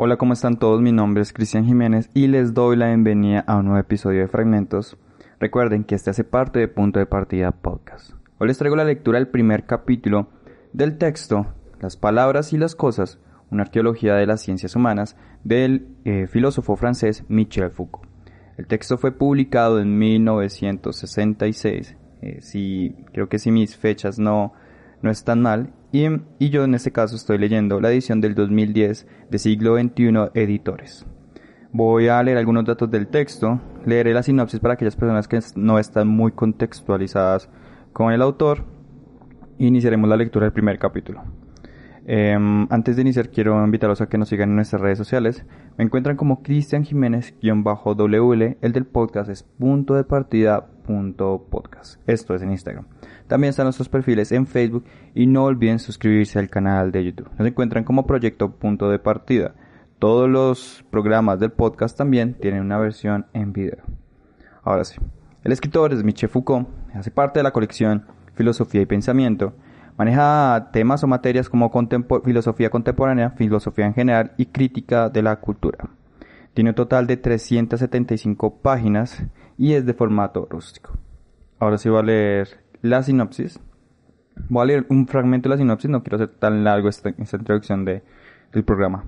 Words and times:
Hola, 0.00 0.16
¿cómo 0.16 0.32
están 0.32 0.60
todos? 0.60 0.80
Mi 0.80 0.92
nombre 0.92 1.22
es 1.22 1.32
Cristian 1.32 1.66
Jiménez 1.66 2.08
y 2.14 2.28
les 2.28 2.54
doy 2.54 2.76
la 2.76 2.86
bienvenida 2.86 3.40
a 3.48 3.56
un 3.56 3.64
nuevo 3.64 3.80
episodio 3.80 4.20
de 4.20 4.28
Fragmentos. 4.28 4.96
Recuerden 5.40 5.82
que 5.82 5.96
este 5.96 6.10
hace 6.10 6.22
parte 6.22 6.60
de 6.60 6.68
Punto 6.68 7.00
de 7.00 7.06
Partida 7.06 7.50
Podcast. 7.50 8.12
Hoy 8.38 8.46
les 8.46 8.58
traigo 8.58 8.76
la 8.76 8.84
lectura 8.84 9.18
del 9.18 9.26
primer 9.26 9.66
capítulo 9.66 10.28
del 10.72 10.98
texto 10.98 11.48
Las 11.80 11.96
palabras 11.96 12.52
y 12.52 12.58
las 12.58 12.76
cosas, 12.76 13.18
una 13.50 13.64
arqueología 13.64 14.14
de 14.14 14.26
las 14.26 14.40
ciencias 14.40 14.76
humanas, 14.76 15.16
del 15.42 15.88
eh, 16.04 16.28
filósofo 16.28 16.76
francés 16.76 17.24
Michel 17.26 17.72
Foucault. 17.72 18.08
El 18.56 18.68
texto 18.68 18.98
fue 18.98 19.10
publicado 19.10 19.80
en 19.80 19.98
1966. 19.98 21.96
Eh, 22.22 22.38
si, 22.40 22.94
creo 23.12 23.28
que 23.28 23.40
si 23.40 23.50
mis 23.50 23.76
fechas 23.76 24.20
no, 24.20 24.52
no 25.02 25.10
están 25.10 25.42
mal, 25.42 25.72
y, 25.90 26.50
yo 26.50 26.64
en 26.64 26.74
este 26.74 26.92
caso 26.92 27.16
estoy 27.16 27.38
leyendo 27.38 27.80
la 27.80 27.90
edición 27.90 28.20
del 28.20 28.34
2010 28.34 29.06
de 29.30 29.38
siglo 29.38 29.78
XXI 29.78 30.30
Editores. 30.34 31.06
Voy 31.72 32.08
a 32.08 32.22
leer 32.22 32.36
algunos 32.36 32.66
datos 32.66 32.90
del 32.90 33.08
texto, 33.08 33.60
leeré 33.86 34.12
la 34.12 34.22
sinopsis 34.22 34.60
para 34.60 34.74
aquellas 34.74 34.96
personas 34.96 35.28
que 35.28 35.40
no 35.56 35.78
están 35.78 36.08
muy 36.08 36.32
contextualizadas 36.32 37.48
con 37.92 38.12
el 38.12 38.20
autor 38.20 38.64
y 39.56 39.66
iniciaremos 39.66 40.08
la 40.10 40.16
lectura 40.16 40.44
del 40.44 40.52
primer 40.52 40.78
capítulo. 40.78 41.22
Em, 42.06 42.66
antes 42.70 42.96
de 42.96 43.02
iniciar 43.02 43.28
quiero 43.28 43.62
invitarlos 43.62 44.00
a 44.00 44.08
que 44.08 44.16
nos 44.16 44.30
sigan 44.30 44.50
en 44.50 44.56
nuestras 44.56 44.80
redes 44.80 44.96
sociales. 44.96 45.44
Me 45.76 45.84
encuentran 45.84 46.16
como 46.16 46.42
Cristian 46.42 46.84
Jiménez-WL, 46.84 48.56
el 48.60 48.72
del 48.72 48.86
podcast 48.86 49.30
es 49.30 49.42
punto 49.42 49.94
de 49.94 50.04
partida 50.04 50.68
podcast. 51.50 52.00
Esto 52.06 52.34
es 52.34 52.40
en 52.40 52.50
Instagram. 52.50 52.86
También 53.26 53.50
están 53.50 53.66
nuestros 53.66 53.90
perfiles 53.90 54.32
en 54.32 54.46
Facebook 54.46 54.84
y 55.14 55.26
no 55.26 55.44
olviden 55.44 55.78
suscribirse 55.78 56.38
al 56.38 56.48
canal 56.48 56.92
de 56.92 57.04
YouTube. 57.04 57.28
Nos 57.38 57.46
encuentran 57.46 57.84
como 57.84 58.06
Proyecto 58.06 58.52
Punto 58.52 58.88
de 58.88 58.98
Partida. 58.98 59.54
Todos 59.98 60.30
los 60.30 60.84
programas 60.90 61.40
del 61.40 61.52
podcast 61.52 61.96
también 61.96 62.34
tienen 62.34 62.62
una 62.62 62.78
versión 62.78 63.26
en 63.34 63.52
video. 63.52 63.82
Ahora 64.62 64.84
sí. 64.84 64.96
El 65.44 65.52
escritor 65.52 65.92
es 65.92 66.02
Michel 66.02 66.30
Foucault, 66.30 66.68
hace 66.94 67.10
parte 67.10 67.38
de 67.40 67.44
la 67.44 67.52
colección 67.52 68.06
Filosofía 68.34 68.80
y 68.80 68.86
Pensamiento. 68.86 69.52
Maneja 69.98 70.70
temas 70.72 71.04
o 71.04 71.06
materias 71.06 71.48
como 71.50 71.70
filosofía 72.24 72.70
contemporánea, 72.70 73.30
filosofía 73.30 73.86
en 73.86 73.94
general 73.94 74.32
y 74.38 74.46
crítica 74.46 75.10
de 75.10 75.22
la 75.22 75.36
cultura. 75.36 75.90
Tiene 76.54 76.70
un 76.70 76.76
total 76.76 77.06
de 77.06 77.16
375 77.16 78.58
páginas 78.60 79.24
y 79.56 79.74
es 79.74 79.86
de 79.86 79.94
formato 79.94 80.46
rústico. 80.50 80.98
Ahora 81.58 81.78
sí 81.78 81.88
voy 81.88 82.00
a 82.00 82.02
leer 82.02 82.60
la 82.82 83.02
sinopsis. 83.02 83.60
Voy 84.48 84.62
a 84.62 84.66
leer 84.66 84.86
un 84.88 85.06
fragmento 85.06 85.48
de 85.48 85.54
la 85.54 85.58
sinopsis, 85.58 85.90
no 85.90 86.02
quiero 86.02 86.16
hacer 86.16 86.36
tan 86.38 86.64
largo 86.64 86.88
esta, 86.88 87.10
introducción 87.10 87.84
de, 87.84 88.02
del 88.52 88.64
programa. 88.64 89.04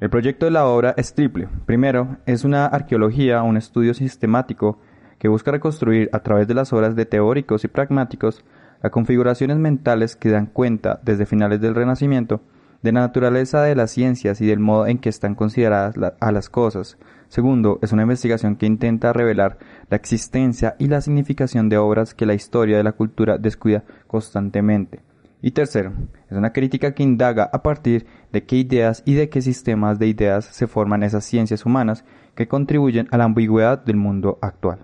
El 0.00 0.10
proyecto 0.10 0.46
de 0.46 0.52
la 0.52 0.66
obra 0.66 0.94
es 0.96 1.14
triple. 1.14 1.48
Primero, 1.66 2.18
es 2.26 2.44
una 2.44 2.66
arqueología, 2.66 3.42
un 3.42 3.56
estudio 3.56 3.94
sistemático 3.94 4.78
que 5.18 5.28
busca 5.28 5.50
reconstruir 5.50 6.10
a 6.12 6.20
través 6.20 6.46
de 6.46 6.54
las 6.54 6.72
obras 6.72 6.94
de 6.94 7.06
teóricos 7.06 7.64
y 7.64 7.68
pragmáticos 7.68 8.44
las 8.82 8.92
configuraciones 8.92 9.56
mentales 9.56 10.14
que 10.14 10.28
dan 10.28 10.46
cuenta 10.46 11.00
desde 11.02 11.26
finales 11.26 11.60
del 11.60 11.74
Renacimiento 11.74 12.42
de 12.84 12.92
la 12.92 13.00
naturaleza 13.00 13.62
de 13.62 13.74
las 13.74 13.92
ciencias 13.92 14.42
y 14.42 14.46
del 14.46 14.60
modo 14.60 14.86
en 14.86 14.98
que 14.98 15.08
están 15.08 15.34
consideradas 15.34 15.94
a 16.20 16.32
las 16.32 16.50
cosas. 16.50 16.98
Segundo, 17.28 17.78
es 17.80 17.92
una 17.92 18.02
investigación 18.02 18.56
que 18.56 18.66
intenta 18.66 19.14
revelar 19.14 19.56
la 19.88 19.96
existencia 19.96 20.76
y 20.78 20.88
la 20.88 21.00
significación 21.00 21.70
de 21.70 21.78
obras 21.78 22.12
que 22.12 22.26
la 22.26 22.34
historia 22.34 22.76
de 22.76 22.84
la 22.84 22.92
cultura 22.92 23.38
descuida 23.38 23.84
constantemente. 24.06 25.00
Y 25.40 25.52
tercero, 25.52 25.94
es 26.28 26.36
una 26.36 26.52
crítica 26.52 26.92
que 26.92 27.02
indaga 27.02 27.48
a 27.50 27.62
partir 27.62 28.04
de 28.32 28.44
qué 28.44 28.56
ideas 28.56 29.02
y 29.06 29.14
de 29.14 29.30
qué 29.30 29.40
sistemas 29.40 29.98
de 29.98 30.08
ideas 30.08 30.44
se 30.44 30.66
forman 30.66 31.02
esas 31.02 31.24
ciencias 31.24 31.64
humanas 31.64 32.04
que 32.34 32.48
contribuyen 32.48 33.08
a 33.12 33.16
la 33.16 33.24
ambigüedad 33.24 33.82
del 33.82 33.96
mundo 33.96 34.38
actual. 34.42 34.80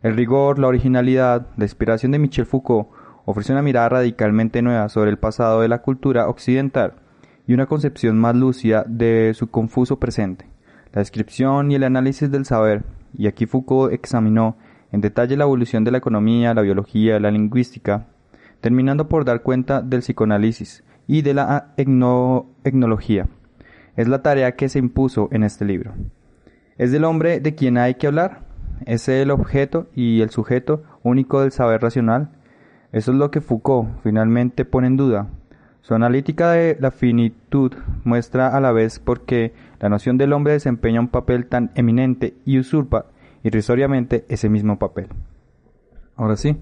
El 0.00 0.14
rigor, 0.14 0.60
la 0.60 0.68
originalidad, 0.68 1.48
la 1.56 1.64
inspiración 1.64 2.12
de 2.12 2.20
Michel 2.20 2.46
Foucault 2.46 2.86
ofrece 3.24 3.50
una 3.50 3.62
mirada 3.62 3.88
radicalmente 3.88 4.62
nueva 4.62 4.88
sobre 4.88 5.10
el 5.10 5.18
pasado 5.18 5.62
de 5.62 5.66
la 5.66 5.82
cultura 5.82 6.28
occidental 6.28 6.94
y 7.46 7.54
una 7.54 7.66
concepción 7.66 8.18
más 8.18 8.34
lúcida 8.34 8.84
de 8.88 9.32
su 9.34 9.48
confuso 9.48 9.98
presente. 9.98 10.46
La 10.92 11.00
descripción 11.00 11.70
y 11.70 11.74
el 11.74 11.84
análisis 11.84 12.30
del 12.30 12.44
saber, 12.44 12.84
y 13.16 13.26
aquí 13.26 13.46
Foucault 13.46 13.92
examinó 13.92 14.56
en 14.92 15.00
detalle 15.00 15.36
la 15.36 15.44
evolución 15.44 15.84
de 15.84 15.90
la 15.90 15.98
economía, 15.98 16.54
la 16.54 16.62
biología, 16.62 17.20
la 17.20 17.30
lingüística, 17.30 18.06
terminando 18.60 19.08
por 19.08 19.24
dar 19.24 19.42
cuenta 19.42 19.82
del 19.82 20.00
psicoanálisis 20.00 20.84
y 21.06 21.22
de 21.22 21.34
la 21.34 21.74
etnología. 21.76 23.28
Es 23.96 24.08
la 24.08 24.22
tarea 24.22 24.52
que 24.52 24.68
se 24.68 24.78
impuso 24.78 25.28
en 25.32 25.42
este 25.42 25.64
libro. 25.64 25.94
¿Es 26.78 26.92
del 26.92 27.04
hombre 27.04 27.40
de 27.40 27.54
quien 27.54 27.78
hay 27.78 27.94
que 27.94 28.06
hablar? 28.06 28.44
¿Es 28.84 29.08
el 29.08 29.30
objeto 29.30 29.88
y 29.94 30.20
el 30.20 30.30
sujeto 30.30 30.82
único 31.02 31.40
del 31.40 31.52
saber 31.52 31.80
racional? 31.80 32.30
Eso 32.92 33.12
es 33.12 33.18
lo 33.18 33.30
que 33.30 33.40
Foucault 33.40 33.88
finalmente 34.02 34.64
pone 34.64 34.86
en 34.86 34.96
duda, 34.96 35.28
su 35.86 35.94
analítica 35.94 36.50
de 36.50 36.76
la 36.80 36.90
finitud 36.90 37.72
muestra 38.02 38.48
a 38.48 38.60
la 38.60 38.72
vez 38.72 38.98
por 38.98 39.20
qué 39.20 39.54
la 39.78 39.88
noción 39.88 40.18
del 40.18 40.32
hombre 40.32 40.54
desempeña 40.54 40.98
un 40.98 41.06
papel 41.06 41.46
tan 41.46 41.70
eminente 41.76 42.34
y 42.44 42.58
usurpa 42.58 43.06
irrisoriamente 43.44 44.24
ese 44.28 44.48
mismo 44.48 44.80
papel. 44.80 45.06
Ahora 46.16 46.34
sí, 46.34 46.56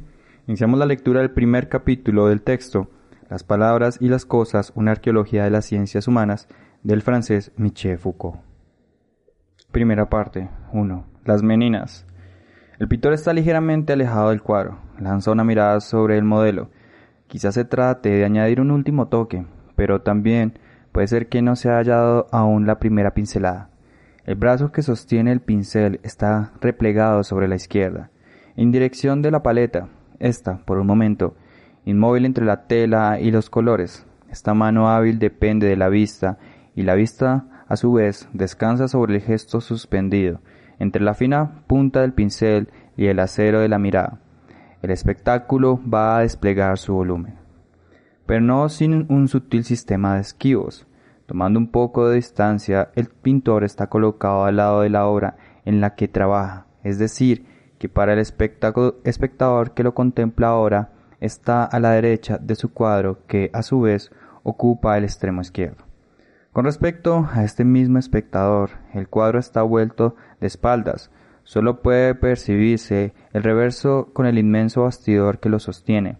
iniciamos 0.46 0.78
la 0.78 0.84
lectura 0.84 1.20
del 1.20 1.30
primer 1.30 1.70
capítulo 1.70 2.26
del 2.26 2.42
texto, 2.42 2.90
Las 3.30 3.44
palabras 3.44 3.96
y 3.98 4.10
las 4.10 4.26
cosas, 4.26 4.72
una 4.74 4.90
arqueología 4.90 5.44
de 5.44 5.50
las 5.50 5.64
ciencias 5.64 6.06
humanas, 6.06 6.46
del 6.82 7.00
francés 7.00 7.50
Michel 7.56 7.96
Foucault. 7.96 8.40
Primera 9.72 10.10
parte 10.10 10.50
1. 10.74 11.06
Las 11.24 11.42
meninas. 11.42 12.04
El 12.78 12.88
pintor 12.88 13.14
está 13.14 13.32
ligeramente 13.32 13.94
alejado 13.94 14.28
del 14.28 14.42
cuadro, 14.42 14.80
lanza 15.00 15.30
una 15.30 15.44
mirada 15.44 15.80
sobre 15.80 16.18
el 16.18 16.24
modelo, 16.24 16.68
Quizás 17.26 17.54
se 17.54 17.64
trate 17.64 18.10
de 18.10 18.24
añadir 18.24 18.60
un 18.60 18.70
último 18.70 19.08
toque, 19.08 19.46
pero 19.76 20.02
también 20.02 20.58
puede 20.92 21.08
ser 21.08 21.28
que 21.28 21.42
no 21.42 21.56
se 21.56 21.70
haya 21.70 21.96
dado 21.96 22.26
aún 22.30 22.66
la 22.66 22.78
primera 22.78 23.14
pincelada. 23.14 23.70
El 24.24 24.36
brazo 24.36 24.72
que 24.72 24.82
sostiene 24.82 25.32
el 25.32 25.40
pincel 25.40 26.00
está 26.02 26.52
replegado 26.60 27.24
sobre 27.24 27.48
la 27.48 27.56
izquierda, 27.56 28.10
en 28.56 28.72
dirección 28.72 29.20
de 29.20 29.30
la 29.30 29.42
paleta. 29.42 29.88
Esta, 30.18 30.58
por 30.64 30.78
un 30.78 30.86
momento, 30.86 31.34
inmóvil 31.84 32.24
entre 32.24 32.44
la 32.44 32.66
tela 32.66 33.20
y 33.20 33.30
los 33.30 33.50
colores. 33.50 34.06
Esta 34.30 34.54
mano 34.54 34.88
hábil 34.88 35.18
depende 35.18 35.66
de 35.66 35.76
la 35.76 35.88
vista, 35.88 36.38
y 36.74 36.82
la 36.82 36.94
vista, 36.94 37.46
a 37.68 37.76
su 37.76 37.92
vez, 37.92 38.28
descansa 38.32 38.88
sobre 38.88 39.16
el 39.16 39.20
gesto 39.20 39.60
suspendido, 39.60 40.40
entre 40.78 41.02
la 41.02 41.14
fina 41.14 41.62
punta 41.66 42.00
del 42.00 42.12
pincel 42.12 42.68
y 42.96 43.06
el 43.06 43.18
acero 43.18 43.60
de 43.60 43.68
la 43.68 43.78
mirada. 43.78 44.20
El 44.84 44.90
espectáculo 44.90 45.80
va 45.90 46.18
a 46.18 46.20
desplegar 46.20 46.76
su 46.76 46.92
volumen, 46.92 47.38
pero 48.26 48.42
no 48.42 48.68
sin 48.68 49.06
un 49.08 49.28
sutil 49.28 49.64
sistema 49.64 50.16
de 50.16 50.20
esquivos. 50.20 50.86
Tomando 51.24 51.58
un 51.58 51.68
poco 51.68 52.06
de 52.06 52.16
distancia, 52.16 52.90
el 52.94 53.06
pintor 53.06 53.64
está 53.64 53.86
colocado 53.86 54.44
al 54.44 54.56
lado 54.56 54.82
de 54.82 54.90
la 54.90 55.06
obra 55.06 55.38
en 55.64 55.80
la 55.80 55.94
que 55.94 56.06
trabaja, 56.06 56.66
es 56.82 56.98
decir, 56.98 57.46
que 57.78 57.88
para 57.88 58.12
el 58.12 58.18
espectador 58.18 59.72
que 59.72 59.84
lo 59.84 59.94
contempla 59.94 60.48
ahora 60.48 60.92
está 61.18 61.64
a 61.64 61.80
la 61.80 61.92
derecha 61.92 62.36
de 62.36 62.54
su 62.54 62.70
cuadro 62.74 63.24
que 63.26 63.48
a 63.54 63.62
su 63.62 63.80
vez 63.80 64.12
ocupa 64.42 64.98
el 64.98 65.04
extremo 65.04 65.40
izquierdo. 65.40 65.82
Con 66.52 66.66
respecto 66.66 67.26
a 67.32 67.42
este 67.42 67.64
mismo 67.64 67.98
espectador, 67.98 68.68
el 68.92 69.08
cuadro 69.08 69.38
está 69.38 69.62
vuelto 69.62 70.14
de 70.42 70.46
espaldas, 70.46 71.10
Solo 71.44 71.82
puede 71.82 72.14
percibirse 72.14 73.12
el 73.32 73.42
reverso 73.42 74.08
con 74.12 74.26
el 74.26 74.38
inmenso 74.38 74.82
bastidor 74.82 75.38
que 75.38 75.50
lo 75.50 75.58
sostiene. 75.58 76.16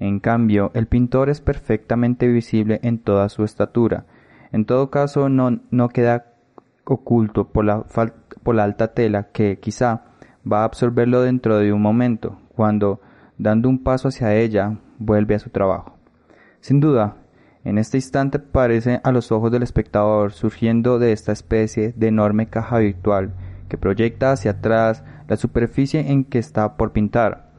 En 0.00 0.20
cambio, 0.20 0.70
el 0.74 0.86
pintor 0.86 1.28
es 1.30 1.40
perfectamente 1.40 2.26
visible 2.26 2.80
en 2.82 2.98
toda 2.98 3.28
su 3.28 3.44
estatura. 3.44 4.06
En 4.52 4.64
todo 4.64 4.90
caso, 4.90 5.28
no, 5.28 5.60
no 5.70 5.88
queda 5.90 6.32
oculto 6.84 7.48
por 7.48 7.64
la, 7.64 7.84
por 8.42 8.54
la 8.54 8.64
alta 8.64 8.88
tela 8.94 9.28
que 9.32 9.58
quizá 9.60 10.04
va 10.50 10.62
a 10.62 10.64
absorberlo 10.64 11.22
dentro 11.22 11.58
de 11.58 11.72
un 11.72 11.80
momento, 11.80 12.38
cuando, 12.54 13.00
dando 13.38 13.68
un 13.68 13.82
paso 13.82 14.08
hacia 14.08 14.34
ella, 14.34 14.78
vuelve 14.98 15.34
a 15.34 15.38
su 15.38 15.50
trabajo. 15.50 15.96
Sin 16.60 16.80
duda, 16.80 17.16
En 17.66 17.78
este 17.78 17.96
instante 17.96 18.38
parece 18.38 19.00
a 19.04 19.10
los 19.10 19.32
ojos 19.32 19.50
del 19.50 19.62
espectador 19.62 20.32
surgiendo 20.32 20.98
de 20.98 21.12
esta 21.12 21.32
especie 21.32 21.94
de 21.96 22.08
enorme 22.08 22.46
caja 22.46 22.78
virtual 22.78 23.32
que 23.68 23.78
proyecta 23.78 24.32
hacia 24.32 24.52
atrás 24.52 25.04
la 25.28 25.36
superficie 25.36 26.10
en 26.10 26.24
que 26.24 26.38
está 26.38 26.76
por 26.76 26.92
pintar. 26.92 27.50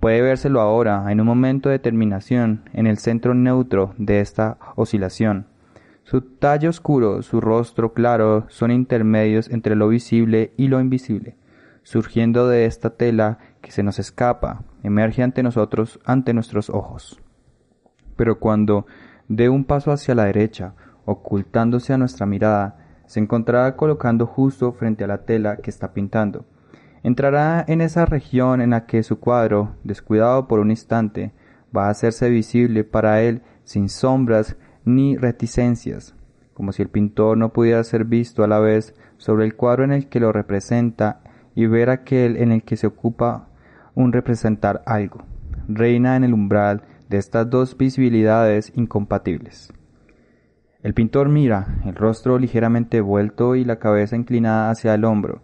Puede 0.00 0.20
vérselo 0.20 0.60
ahora, 0.60 1.10
en 1.10 1.20
un 1.20 1.26
momento 1.26 1.68
de 1.68 1.78
terminación, 1.78 2.68
en 2.72 2.86
el 2.86 2.98
centro 2.98 3.34
neutro 3.34 3.94
de 3.98 4.20
esta 4.20 4.58
oscilación. 4.76 5.46
Su 6.04 6.20
tallo 6.20 6.70
oscuro, 6.70 7.22
su 7.22 7.40
rostro 7.40 7.92
claro 7.92 8.46
son 8.48 8.70
intermedios 8.70 9.50
entre 9.50 9.74
lo 9.74 9.88
visible 9.88 10.52
y 10.56 10.68
lo 10.68 10.80
invisible. 10.80 11.36
Surgiendo 11.82 12.46
de 12.48 12.66
esta 12.66 12.90
tela 12.90 13.38
que 13.60 13.72
se 13.72 13.82
nos 13.82 13.98
escapa, 13.98 14.62
emerge 14.82 15.22
ante 15.22 15.42
nosotros, 15.42 15.98
ante 16.04 16.32
nuestros 16.34 16.70
ojos. 16.70 17.20
Pero 18.14 18.38
cuando 18.38 18.86
dé 19.28 19.48
un 19.48 19.64
paso 19.64 19.90
hacia 19.90 20.14
la 20.14 20.26
derecha, 20.26 20.74
ocultándose 21.04 21.92
a 21.92 21.98
nuestra 21.98 22.26
mirada, 22.26 22.85
se 23.06 23.20
encontrará 23.20 23.76
colocando 23.76 24.26
justo 24.26 24.72
frente 24.72 25.04
a 25.04 25.06
la 25.06 25.24
tela 25.24 25.56
que 25.56 25.70
está 25.70 25.92
pintando. 25.92 26.44
Entrará 27.02 27.64
en 27.68 27.80
esa 27.80 28.04
región 28.04 28.60
en 28.60 28.70
la 28.70 28.86
que 28.86 29.02
su 29.02 29.20
cuadro, 29.20 29.76
descuidado 29.84 30.48
por 30.48 30.58
un 30.58 30.70
instante, 30.70 31.32
va 31.76 31.86
a 31.86 31.90
hacerse 31.90 32.28
visible 32.30 32.84
para 32.84 33.22
él 33.22 33.42
sin 33.64 33.88
sombras 33.88 34.56
ni 34.84 35.16
reticencias, 35.16 36.14
como 36.54 36.72
si 36.72 36.82
el 36.82 36.88
pintor 36.88 37.36
no 37.36 37.52
pudiera 37.52 37.82
ser 37.84 38.04
visto 38.04 38.42
a 38.42 38.48
la 38.48 38.58
vez 38.58 38.94
sobre 39.18 39.44
el 39.44 39.54
cuadro 39.54 39.84
en 39.84 39.92
el 39.92 40.08
que 40.08 40.20
lo 40.20 40.32
representa 40.32 41.20
y 41.54 41.66
ver 41.66 41.90
aquel 41.90 42.36
en 42.36 42.52
el 42.52 42.62
que 42.62 42.76
se 42.76 42.86
ocupa 42.86 43.48
un 43.94 44.12
representar 44.12 44.82
algo. 44.86 45.24
Reina 45.68 46.16
en 46.16 46.24
el 46.24 46.34
umbral 46.34 46.82
de 47.08 47.18
estas 47.18 47.48
dos 47.48 47.76
visibilidades 47.76 48.72
incompatibles. 48.76 49.72
El 50.86 50.94
pintor 50.94 51.28
mira, 51.28 51.66
el 51.84 51.96
rostro 51.96 52.38
ligeramente 52.38 53.00
vuelto 53.00 53.56
y 53.56 53.64
la 53.64 53.80
cabeza 53.80 54.14
inclinada 54.14 54.70
hacia 54.70 54.94
el 54.94 55.04
hombro, 55.04 55.42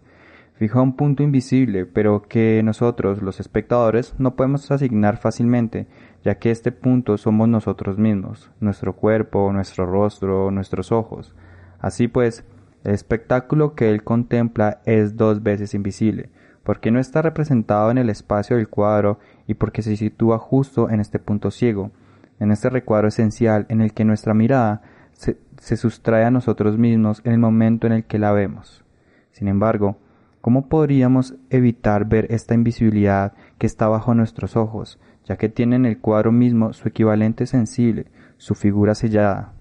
fija 0.53 0.81
un 0.81 0.95
punto 0.95 1.21
invisible, 1.21 1.85
pero 1.85 2.21
que 2.21 2.61
nosotros, 2.63 3.21
los 3.21 3.41
espectadores, 3.41 4.15
no 4.17 4.37
podemos 4.37 4.71
asignar 4.71 5.17
fácilmente, 5.17 5.85
ya 6.23 6.35
que 6.35 6.49
este 6.49 6.71
punto 6.71 7.17
somos 7.17 7.49
nosotros 7.49 7.97
mismos, 7.97 8.51
nuestro 8.61 8.95
cuerpo, 8.95 9.51
nuestro 9.51 9.85
rostro, 9.85 10.49
nuestros 10.49 10.93
ojos. 10.93 11.35
Así 11.81 12.07
pues, 12.07 12.45
el 12.85 12.93
espectáculo 12.93 13.75
que 13.75 13.89
él 13.89 14.05
contempla 14.05 14.79
es 14.85 15.17
dos 15.17 15.43
veces 15.43 15.73
invisible, 15.73 16.29
porque 16.63 16.89
no 16.89 17.01
está 17.01 17.21
representado 17.21 17.91
en 17.91 17.97
el 17.97 18.09
espacio 18.09 18.55
del 18.55 18.69
cuadro 18.69 19.19
y 19.45 19.55
porque 19.55 19.81
se 19.81 19.97
sitúa 19.97 20.39
justo 20.39 20.89
en 20.89 21.01
este 21.01 21.19
punto 21.19 21.51
ciego, 21.51 21.91
en 22.39 22.53
este 22.53 22.69
recuadro 22.69 23.09
esencial 23.09 23.65
en 23.67 23.81
el 23.81 23.93
que 23.93 24.05
nuestra 24.05 24.33
mirada 24.33 24.83
se, 25.13 25.77
sustrae 25.77 26.25
a 26.25 26.31
nosotros 26.31 26.77
mismos 26.77 27.21
en 27.23 27.33
el 27.33 27.39
momento 27.39 27.87
en 27.87 27.93
el 27.93 28.03
que 28.05 28.19
la 28.19 28.31
vemos. 28.31 28.83
Sin 29.31 29.47
embargo, 29.47 29.97
¿cómo 30.41 30.67
podríamos 30.67 31.35
evitar 31.49 32.05
ver 32.05 32.27
esta 32.29 32.53
invisibilidad 32.53 33.33
que 33.57 33.67
está 33.67 33.87
bajo 33.87 34.13
nuestros 34.13 34.55
ojos, 34.55 34.99
ya 35.25 35.37
que 35.37 35.49
tiene 35.49 35.75
en 35.75 35.85
el 35.85 35.99
cuadro 35.99 36.31
mismo 36.31 36.73
su 36.73 36.87
equivalente 36.87 37.45
sensible, 37.45 38.07
su 38.37 38.55
figura 38.55 38.95
sellada. 38.95 39.53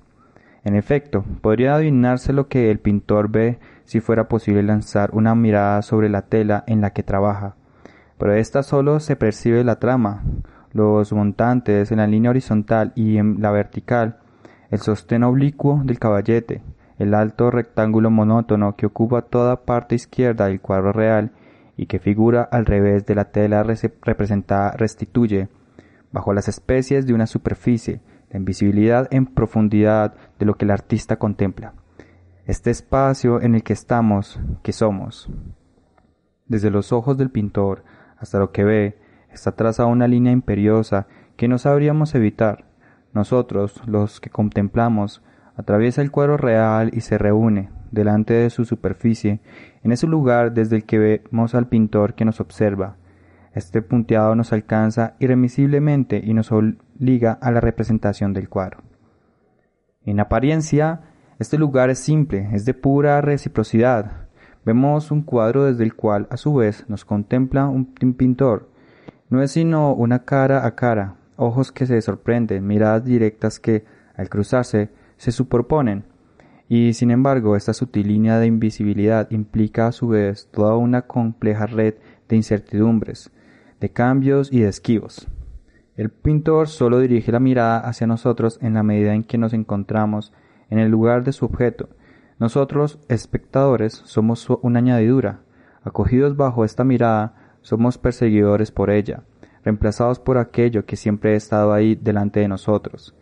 En 0.64 0.74
efecto, 0.74 1.24
podría 1.40 1.74
adivinarse 1.74 2.32
lo 2.32 2.48
que 2.48 2.70
el 2.70 2.78
pintor 2.78 3.30
ve 3.30 3.58
si 3.84 4.00
fuera 4.00 4.28
posible 4.28 4.62
lanzar 4.62 5.10
una 5.12 5.34
mirada 5.34 5.82
sobre 5.82 6.08
la 6.08 6.22
tela 6.22 6.64
en 6.66 6.80
la 6.80 6.90
que 6.90 7.02
trabaja, 7.02 7.56
pero 8.18 8.32
de 8.32 8.40
esta 8.40 8.62
solo 8.62 9.00
se 9.00 9.16
percibe 9.16 9.64
la 9.64 9.76
trama, 9.76 10.22
los 10.72 11.12
montantes 11.12 11.90
en 11.90 11.98
la 11.98 12.06
línea 12.06 12.30
horizontal 12.30 12.92
y 12.94 13.18
en 13.18 13.40
la 13.40 13.50
vertical, 13.50 14.18
el 14.72 14.78
sostén 14.78 15.22
oblicuo 15.22 15.82
del 15.84 15.98
caballete, 15.98 16.62
el 16.98 17.12
alto 17.12 17.50
rectángulo 17.50 18.10
monótono 18.10 18.74
que 18.74 18.86
ocupa 18.86 19.20
toda 19.20 19.66
parte 19.66 19.94
izquierda 19.94 20.46
del 20.46 20.62
cuadro 20.62 20.92
real 20.92 21.32
y 21.76 21.86
que 21.86 21.98
figura 21.98 22.42
al 22.42 22.64
revés 22.64 23.04
de 23.04 23.14
la 23.14 23.26
tela 23.26 23.62
representada 23.62 24.70
restituye, 24.70 25.48
bajo 26.10 26.32
las 26.32 26.48
especies 26.48 27.06
de 27.06 27.12
una 27.12 27.26
superficie, 27.26 28.00
la 28.30 28.38
invisibilidad 28.38 29.08
en 29.10 29.26
profundidad 29.26 30.14
de 30.38 30.46
lo 30.46 30.54
que 30.54 30.64
el 30.64 30.70
artista 30.70 31.16
contempla. 31.16 31.74
Este 32.46 32.70
espacio 32.70 33.42
en 33.42 33.54
el 33.54 33.62
que 33.64 33.74
estamos, 33.74 34.40
que 34.62 34.72
somos. 34.72 35.28
Desde 36.46 36.70
los 36.70 36.92
ojos 36.92 37.18
del 37.18 37.28
pintor 37.28 37.84
hasta 38.16 38.38
lo 38.38 38.52
que 38.52 38.64
ve, 38.64 38.98
está 39.30 39.52
trazada 39.52 39.90
una 39.90 40.08
línea 40.08 40.32
imperiosa 40.32 41.08
que 41.36 41.46
no 41.46 41.58
sabríamos 41.58 42.14
evitar. 42.14 42.71
Nosotros, 43.14 43.82
los 43.86 44.20
que 44.20 44.30
contemplamos, 44.30 45.22
atraviesa 45.56 46.00
el 46.00 46.10
cuadro 46.10 46.36
real 46.36 46.90
y 46.94 47.00
se 47.00 47.18
reúne, 47.18 47.70
delante 47.90 48.32
de 48.32 48.50
su 48.50 48.64
superficie, 48.64 49.40
en 49.82 49.92
ese 49.92 50.06
lugar 50.06 50.54
desde 50.54 50.76
el 50.76 50.84
que 50.84 50.98
vemos 50.98 51.54
al 51.54 51.68
pintor 51.68 52.14
que 52.14 52.24
nos 52.24 52.40
observa. 52.40 52.96
Este 53.54 53.82
punteado 53.82 54.34
nos 54.34 54.52
alcanza 54.52 55.14
irremisiblemente 55.18 56.22
y 56.24 56.32
nos 56.32 56.52
obliga 56.52 57.32
a 57.32 57.50
la 57.50 57.60
representación 57.60 58.32
del 58.32 58.48
cuadro. 58.48 58.78
En 60.04 60.18
apariencia, 60.20 61.02
este 61.38 61.58
lugar 61.58 61.90
es 61.90 61.98
simple, 61.98 62.48
es 62.52 62.64
de 62.64 62.72
pura 62.72 63.20
reciprocidad. 63.20 64.28
Vemos 64.64 65.10
un 65.10 65.22
cuadro 65.22 65.64
desde 65.64 65.84
el 65.84 65.94
cual, 65.94 66.28
a 66.30 66.38
su 66.38 66.54
vez, 66.54 66.88
nos 66.88 67.04
contempla 67.04 67.68
un 67.68 67.84
pintor. 68.14 68.70
No 69.28 69.42
es 69.42 69.52
sino 69.52 69.92
una 69.92 70.24
cara 70.24 70.64
a 70.66 70.74
cara, 70.74 71.16
ojos 71.42 71.72
que 71.72 71.86
se 71.86 72.00
sorprenden, 72.00 72.66
miradas 72.66 73.04
directas 73.04 73.58
que, 73.58 73.84
al 74.16 74.28
cruzarse, 74.28 74.90
se 75.16 75.32
superponen, 75.32 76.04
y 76.74 76.94
sin 76.94 77.10
embargo, 77.10 77.54
esta 77.54 77.74
sutil 77.74 78.08
línea 78.08 78.38
de 78.38 78.46
invisibilidad 78.46 79.30
implica 79.30 79.88
a 79.88 79.92
su 79.92 80.08
vez 80.08 80.48
toda 80.50 80.74
una 80.76 81.02
compleja 81.02 81.66
red 81.66 81.96
de 82.30 82.36
incertidumbres, 82.36 83.30
de 83.78 83.90
cambios 83.90 84.50
y 84.50 84.60
de 84.60 84.68
esquivos. 84.68 85.28
El 85.96 86.08
pintor 86.08 86.68
solo 86.68 87.00
dirige 87.00 87.30
la 87.30 87.40
mirada 87.40 87.78
hacia 87.80 88.06
nosotros 88.06 88.58
en 88.62 88.72
la 88.72 88.82
medida 88.82 89.12
en 89.12 89.24
que 89.24 89.36
nos 89.36 89.52
encontramos 89.52 90.32
en 90.70 90.78
el 90.78 90.90
lugar 90.90 91.24
de 91.24 91.32
su 91.32 91.44
objeto. 91.44 91.90
Nosotros, 92.38 92.98
espectadores, 93.08 93.92
somos 93.92 94.48
una 94.62 94.78
añadidura. 94.78 95.40
Acogidos 95.82 96.38
bajo 96.38 96.64
esta 96.64 96.84
mirada, 96.84 97.58
somos 97.60 97.98
perseguidores 97.98 98.70
por 98.70 98.88
ella, 98.88 99.24
reemplazados 99.64 100.18
por 100.18 100.38
aquello 100.38 100.84
que 100.84 100.96
siempre 100.96 101.32
ha 101.32 101.36
estado 101.36 101.72
ahí 101.72 101.94
delante 101.94 102.40
de 102.40 102.48
nosotros. 102.48 103.14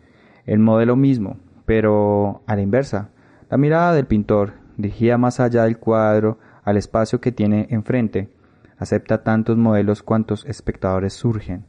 El 0.45 0.59
modelo 0.59 0.95
mismo, 0.95 1.37
pero 1.65 2.41
a 2.47 2.55
la 2.55 2.61
inversa, 2.61 3.09
la 3.49 3.57
mirada 3.57 3.93
del 3.93 4.07
pintor, 4.07 4.53
dirigida 4.77 5.17
más 5.17 5.39
allá 5.39 5.63
del 5.63 5.77
cuadro 5.77 6.39
al 6.63 6.77
espacio 6.77 7.21
que 7.21 7.31
tiene 7.31 7.67
enfrente, 7.69 8.29
acepta 8.77 9.23
tantos 9.23 9.57
modelos 9.57 10.01
cuantos 10.01 10.45
espectadores 10.45 11.13
surgen. 11.13 11.65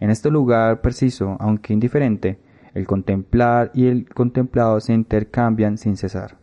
En 0.00 0.10
este 0.10 0.30
lugar 0.30 0.80
preciso, 0.80 1.36
aunque 1.38 1.72
indiferente, 1.72 2.38
el 2.72 2.86
contemplar 2.86 3.70
y 3.74 3.86
el 3.86 4.08
contemplado 4.08 4.80
se 4.80 4.92
intercambian 4.92 5.78
sin 5.78 5.96
cesar. 5.96 6.38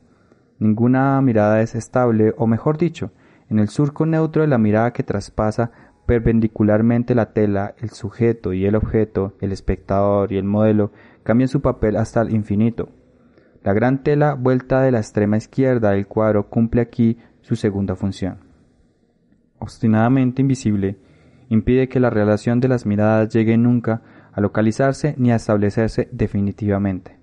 Ninguna 0.60 1.20
mirada 1.22 1.62
es 1.62 1.76
estable, 1.76 2.34
o 2.38 2.48
mejor 2.48 2.78
dicho, 2.78 3.12
en 3.50 3.60
el 3.60 3.68
surco 3.68 4.06
neutro 4.06 4.44
de 4.44 4.48
la 4.48 4.58
mirada 4.58 4.94
que 4.94 5.04
traspasa 5.04 5.72
perpendicularmente 6.12 7.16
la 7.16 7.32
tela, 7.32 7.74
el 7.80 7.92
sujeto 7.92 8.52
y 8.52 8.66
el 8.66 8.76
objeto, 8.76 9.34
el 9.40 9.54
espectador 9.54 10.34
y 10.34 10.36
el 10.36 10.44
modelo 10.44 10.92
cambian 11.24 11.48
su 11.48 11.62
papel 11.62 11.96
hasta 11.96 12.20
el 12.20 12.36
infinito. 12.36 12.90
La 13.64 13.72
gran 13.72 14.04
tela 14.04 14.34
vuelta 14.34 14.82
de 14.82 14.92
la 14.92 14.98
extrema 14.98 15.38
izquierda 15.38 15.92
del 15.92 16.08
cuadro 16.08 16.50
cumple 16.50 16.82
aquí 16.82 17.18
su 17.40 17.56
segunda 17.56 17.96
función. 17.96 18.40
Obstinadamente 19.60 20.42
invisible, 20.42 20.98
impide 21.48 21.88
que 21.88 22.02
la 22.02 22.10
relación 22.10 22.60
de 22.60 22.68
las 22.68 22.86
miradas 22.86 23.34
llegue 23.34 23.58
nunca 23.58 24.02
a 24.34 24.42
localizarse 24.42 25.16
ni 25.18 25.32
a 25.32 25.38
establecerse 25.38 26.10
definitivamente. 26.12 27.16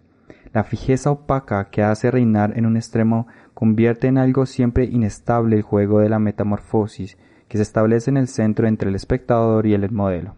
La 0.55 0.65
fijeza 0.65 1.11
opaca 1.11 1.69
que 1.69 1.83
hace 1.83 2.11
reinar 2.11 2.57
en 2.57 2.65
un 2.65 2.79
extremo 2.79 3.27
convierte 3.53 4.07
en 4.07 4.17
algo 4.17 4.47
siempre 4.47 4.87
inestable 4.87 5.57
el 5.57 5.63
juego 5.63 6.01
de 6.01 6.09
la 6.09 6.19
metamorfosis 6.19 7.19
que 7.49 7.57
se 7.57 7.63
establece 7.63 8.11
en 8.11 8.17
el 8.17 8.29
centro 8.29 8.69
entre 8.69 8.89
el 8.89 8.95
espectador 8.95 9.67
y 9.67 9.75
el 9.75 9.91
modelo. 9.91 10.37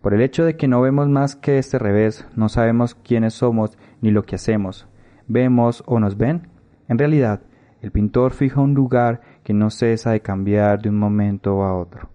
Por 0.00 0.12
el 0.12 0.20
hecho 0.20 0.44
de 0.44 0.56
que 0.56 0.68
no 0.68 0.80
vemos 0.80 1.08
más 1.08 1.36
que 1.36 1.58
este 1.58 1.78
revés, 1.78 2.26
no 2.36 2.48
sabemos 2.48 2.94
quiénes 2.94 3.34
somos 3.34 3.78
ni 4.02 4.10
lo 4.10 4.24
que 4.24 4.34
hacemos, 4.34 4.86
vemos 5.26 5.82
o 5.86 5.98
nos 5.98 6.16
ven? 6.16 6.48
En 6.88 6.98
realidad, 6.98 7.40
el 7.80 7.90
pintor 7.90 8.32
fija 8.32 8.60
un 8.60 8.74
lugar 8.74 9.20
que 9.42 9.54
no 9.54 9.70
cesa 9.70 10.10
de 10.10 10.20
cambiar 10.20 10.82
de 10.82 10.88
un 10.88 10.98
momento 10.98 11.62
a 11.62 11.78
otro. 11.78 12.10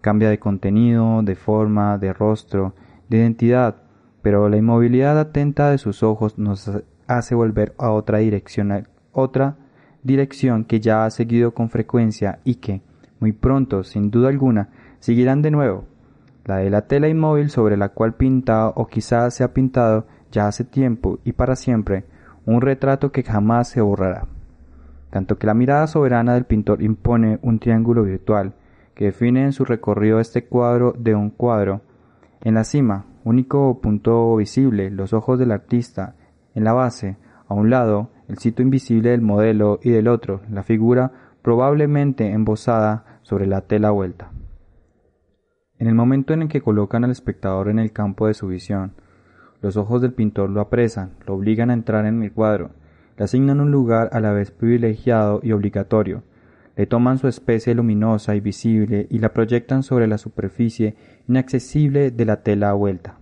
Cambia 0.00 0.30
de 0.30 0.38
contenido, 0.38 1.22
de 1.22 1.34
forma, 1.34 1.98
de 1.98 2.12
rostro, 2.12 2.74
de 3.08 3.18
identidad, 3.18 3.76
pero 4.22 4.48
la 4.48 4.56
inmovilidad 4.56 5.18
atenta 5.18 5.70
de 5.70 5.78
sus 5.78 6.02
ojos 6.02 6.38
nos 6.38 6.70
hace 7.06 7.34
volver 7.34 7.74
a 7.78 7.90
otra 7.90 8.18
dirección, 8.18 8.88
otra 9.12 9.56
dirección 10.02 10.64
que 10.64 10.80
ya 10.80 11.04
ha 11.04 11.10
seguido 11.10 11.52
con 11.52 11.70
frecuencia 11.70 12.40
y 12.44 12.56
que, 12.56 12.82
muy 13.20 13.32
pronto, 13.32 13.84
sin 13.84 14.10
duda 14.10 14.28
alguna, 14.28 14.70
seguirán 14.98 15.42
de 15.42 15.50
nuevo, 15.50 15.84
la 16.44 16.56
de 16.56 16.70
la 16.70 16.82
tela 16.82 17.08
inmóvil 17.08 17.50
sobre 17.50 17.76
la 17.76 17.90
cual 17.90 18.14
pinta 18.14 18.68
o 18.68 18.86
quizás 18.86 19.34
se 19.34 19.44
ha 19.44 19.52
pintado 19.52 20.06
ya 20.32 20.48
hace 20.48 20.64
tiempo 20.64 21.18
y 21.24 21.32
para 21.32 21.54
siempre, 21.54 22.04
un 22.46 22.60
retrato 22.60 23.12
que 23.12 23.22
jamás 23.22 23.68
se 23.68 23.80
borrará. 23.80 24.26
Tanto 25.10 25.38
que 25.38 25.46
la 25.46 25.54
mirada 25.54 25.86
soberana 25.86 26.34
del 26.34 26.44
pintor 26.44 26.82
impone 26.82 27.38
un 27.42 27.58
triángulo 27.58 28.04
virtual 28.04 28.54
que 28.94 29.06
define 29.06 29.44
en 29.44 29.52
su 29.52 29.64
recorrido 29.64 30.20
este 30.20 30.44
cuadro 30.44 30.94
de 30.96 31.14
un 31.14 31.30
cuadro. 31.30 31.82
En 32.42 32.54
la 32.54 32.64
cima, 32.64 33.06
único 33.24 33.80
punto 33.80 34.36
visible, 34.36 34.90
los 34.90 35.12
ojos 35.12 35.38
del 35.38 35.52
artista. 35.52 36.14
En 36.54 36.64
la 36.64 36.72
base, 36.72 37.16
a 37.48 37.54
un 37.54 37.70
lado, 37.70 38.10
el 38.28 38.38
sitio 38.38 38.62
invisible 38.62 39.10
del 39.10 39.20
modelo 39.20 39.80
y 39.82 39.90
del 39.90 40.08
otro, 40.08 40.42
la 40.50 40.62
figura 40.62 41.12
probablemente 41.42 42.30
embosada 42.30 43.09
sobre 43.30 43.46
la 43.46 43.60
tela 43.60 43.92
vuelta. 43.92 44.32
En 45.78 45.86
el 45.86 45.94
momento 45.94 46.34
en 46.34 46.42
el 46.42 46.48
que 46.48 46.62
colocan 46.62 47.04
al 47.04 47.12
espectador 47.12 47.68
en 47.68 47.78
el 47.78 47.92
campo 47.92 48.26
de 48.26 48.34
su 48.34 48.48
visión, 48.48 48.94
los 49.62 49.76
ojos 49.76 50.02
del 50.02 50.14
pintor 50.14 50.50
lo 50.50 50.60
apresan, 50.60 51.12
lo 51.28 51.34
obligan 51.34 51.70
a 51.70 51.74
entrar 51.74 52.06
en 52.06 52.24
el 52.24 52.32
cuadro, 52.32 52.72
le 53.16 53.22
asignan 53.22 53.60
un 53.60 53.70
lugar 53.70 54.10
a 54.12 54.18
la 54.18 54.32
vez 54.32 54.50
privilegiado 54.50 55.38
y 55.44 55.52
obligatorio, 55.52 56.24
le 56.74 56.86
toman 56.86 57.18
su 57.18 57.28
especie 57.28 57.72
luminosa 57.72 58.34
y 58.34 58.40
visible 58.40 59.06
y 59.08 59.20
la 59.20 59.32
proyectan 59.32 59.84
sobre 59.84 60.08
la 60.08 60.18
superficie 60.18 60.96
inaccesible 61.28 62.10
de 62.10 62.24
la 62.24 62.42
tela 62.42 62.72
vuelta. 62.72 63.20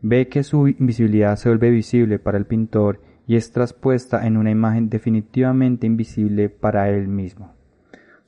Ve 0.00 0.26
que 0.26 0.42
su 0.42 0.66
invisibilidad 0.66 1.36
se 1.36 1.48
vuelve 1.48 1.70
visible 1.70 2.18
para 2.18 2.38
el 2.38 2.46
pintor 2.46 3.00
y 3.28 3.36
es 3.36 3.52
traspuesta 3.52 4.26
en 4.26 4.36
una 4.36 4.50
imagen 4.50 4.90
definitivamente 4.90 5.86
invisible 5.86 6.48
para 6.48 6.90
él 6.90 7.06
mismo. 7.06 7.61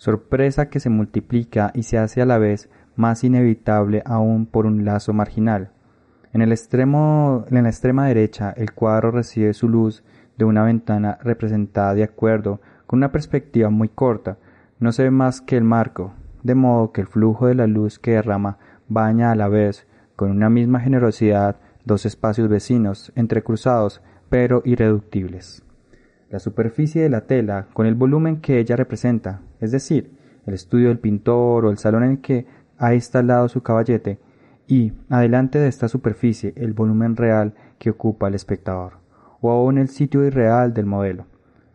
Sorpresa 0.04 0.68
que 0.68 0.80
se 0.80 0.90
multiplica 0.90 1.70
y 1.72 1.84
se 1.84 1.96
hace 1.96 2.20
a 2.20 2.26
la 2.26 2.36
vez 2.36 2.68
más 2.94 3.24
inevitable 3.24 4.02
aún 4.04 4.44
por 4.44 4.66
un 4.66 4.84
lazo 4.84 5.14
marginal. 5.14 5.70
En 6.34 6.42
el 6.42 6.52
extremo, 6.52 7.46
en 7.48 7.62
la 7.62 7.70
extrema 7.70 8.06
derecha, 8.06 8.52
el 8.54 8.74
cuadro 8.74 9.12
recibe 9.12 9.54
su 9.54 9.66
luz 9.66 10.04
de 10.36 10.44
una 10.44 10.62
ventana 10.62 11.16
representada 11.22 11.94
de 11.94 12.02
acuerdo 12.02 12.60
con 12.86 12.98
una 12.98 13.12
perspectiva 13.12 13.70
muy 13.70 13.88
corta. 13.88 14.36
No 14.78 14.92
se 14.92 15.04
ve 15.04 15.10
más 15.10 15.40
que 15.40 15.56
el 15.56 15.64
marco, 15.64 16.12
de 16.42 16.54
modo 16.54 16.92
que 16.92 17.00
el 17.00 17.06
flujo 17.06 17.46
de 17.46 17.54
la 17.54 17.66
luz 17.66 17.98
que 17.98 18.10
derrama 18.10 18.58
baña 18.88 19.30
a 19.30 19.34
la 19.34 19.48
vez, 19.48 19.86
con 20.16 20.30
una 20.30 20.50
misma 20.50 20.80
generosidad, 20.80 21.56
dos 21.86 22.04
espacios 22.04 22.50
vecinos, 22.50 23.10
entrecruzados, 23.16 24.02
pero 24.28 24.60
irreductibles. 24.66 25.63
La 26.34 26.40
superficie 26.40 27.00
de 27.00 27.10
la 27.10 27.20
tela, 27.20 27.68
con 27.72 27.86
el 27.86 27.94
volumen 27.94 28.40
que 28.40 28.58
ella 28.58 28.74
representa, 28.74 29.42
es 29.60 29.70
decir, 29.70 30.10
el 30.46 30.54
estudio 30.54 30.88
del 30.88 30.98
pintor 30.98 31.64
o 31.64 31.70
el 31.70 31.78
salón 31.78 32.02
en 32.02 32.10
el 32.10 32.20
que 32.20 32.44
ha 32.76 32.92
instalado 32.92 33.48
su 33.48 33.62
caballete, 33.62 34.18
y, 34.66 34.94
adelante 35.08 35.60
de 35.60 35.68
esta 35.68 35.86
superficie, 35.86 36.52
el 36.56 36.72
volumen 36.72 37.14
real 37.14 37.54
que 37.78 37.90
ocupa 37.90 38.26
el 38.26 38.34
espectador, 38.34 38.94
o 39.40 39.52
aún 39.52 39.78
el 39.78 39.86
sitio 39.86 40.24
irreal 40.24 40.74
del 40.74 40.86
modelo. 40.86 41.26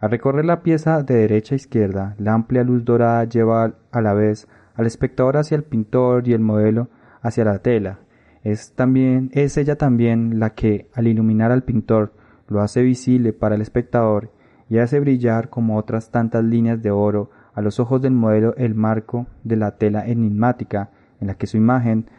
Al 0.02 0.12
recorrer 0.12 0.44
la 0.44 0.62
pieza 0.62 1.04
de 1.04 1.16
derecha 1.16 1.56
a 1.56 1.64
izquierda, 1.64 2.16
la 2.18 2.34
amplia 2.34 2.66
luz 2.66 2.84
dorada 2.84 3.24
lleva 3.24 3.76
a 3.92 4.02
la 4.02 4.14
vez 4.14 4.50
al 4.76 4.88
espectador 4.88 5.38
hacia 5.38 5.56
el 5.56 5.64
pintor 5.64 6.28
y 6.28 6.34
el 6.34 6.42
modelo 6.42 6.90
hacia 7.22 7.46
la 7.46 7.60
tela. 7.60 8.00
Es 8.44 8.74
también, 8.74 9.32
es 9.32 9.56
ella 9.56 9.78
también 9.78 10.38
la 10.38 10.50
que, 10.50 10.90
al 10.94 11.08
iluminar 11.08 11.54
al 11.54 11.64
pintor, 11.64 12.12
lo 12.50 12.60
hace 12.60 12.82
visible 12.82 13.32
para 13.32 13.56
el 13.56 13.62
espectador 13.62 14.32
y 14.70 14.78
hace 14.78 15.00
brillar 15.00 15.50
como 15.50 15.78
otras 15.78 16.12
tantas 16.12 16.44
líneas 16.44 16.82
de 16.82 16.92
oro 16.92 17.32
a 17.54 17.62
los 17.62 17.80
ojos 17.80 18.02
del 18.02 18.14
modelo 18.14 18.56
el 18.56 18.76
marco 18.76 19.28
de 19.44 19.56
la 19.56 19.78
tela 19.78 20.06
enigmática 20.06 20.92
en 21.20 21.28
la 21.28 21.36
que 21.36 21.48
su 21.48 21.58
imagen 21.58 22.10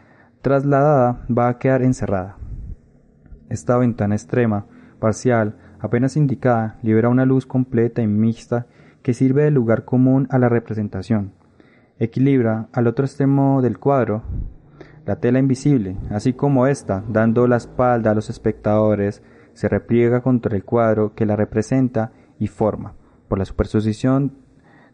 trasladada 0.41 1.25
va 1.35 1.47
a 1.47 1.57
quedar 1.57 1.81
encerrada. 1.81 2.37
Esta 3.49 3.77
ventana 3.77 4.15
extrema, 4.15 4.65
parcial, 4.99 5.55
apenas 5.79 6.17
indicada, 6.17 6.77
libera 6.83 7.09
una 7.09 7.25
luz 7.25 7.45
completa 7.45 8.01
y 8.01 8.07
mixta 8.07 8.67
que 9.01 9.13
sirve 9.13 9.43
de 9.43 9.51
lugar 9.51 9.85
común 9.85 10.27
a 10.29 10.37
la 10.37 10.49
representación. 10.49 11.33
Equilibra 11.99 12.67
al 12.73 12.87
otro 12.87 13.05
extremo 13.05 13.61
del 13.61 13.79
cuadro 13.79 14.23
la 15.05 15.15
tela 15.15 15.39
invisible, 15.39 15.97
así 16.11 16.33
como 16.33 16.67
ésta, 16.67 17.03
dando 17.09 17.47
la 17.47 17.57
espalda 17.57 18.11
a 18.11 18.13
los 18.13 18.29
espectadores, 18.29 19.23
se 19.53 19.67
repliega 19.67 20.21
contra 20.21 20.55
el 20.55 20.63
cuadro 20.63 21.15
que 21.15 21.25
la 21.25 21.35
representa 21.35 22.11
y 22.41 22.47
forma, 22.47 22.95
por 23.27 23.37
la 23.37 23.45
superposición 23.45 24.33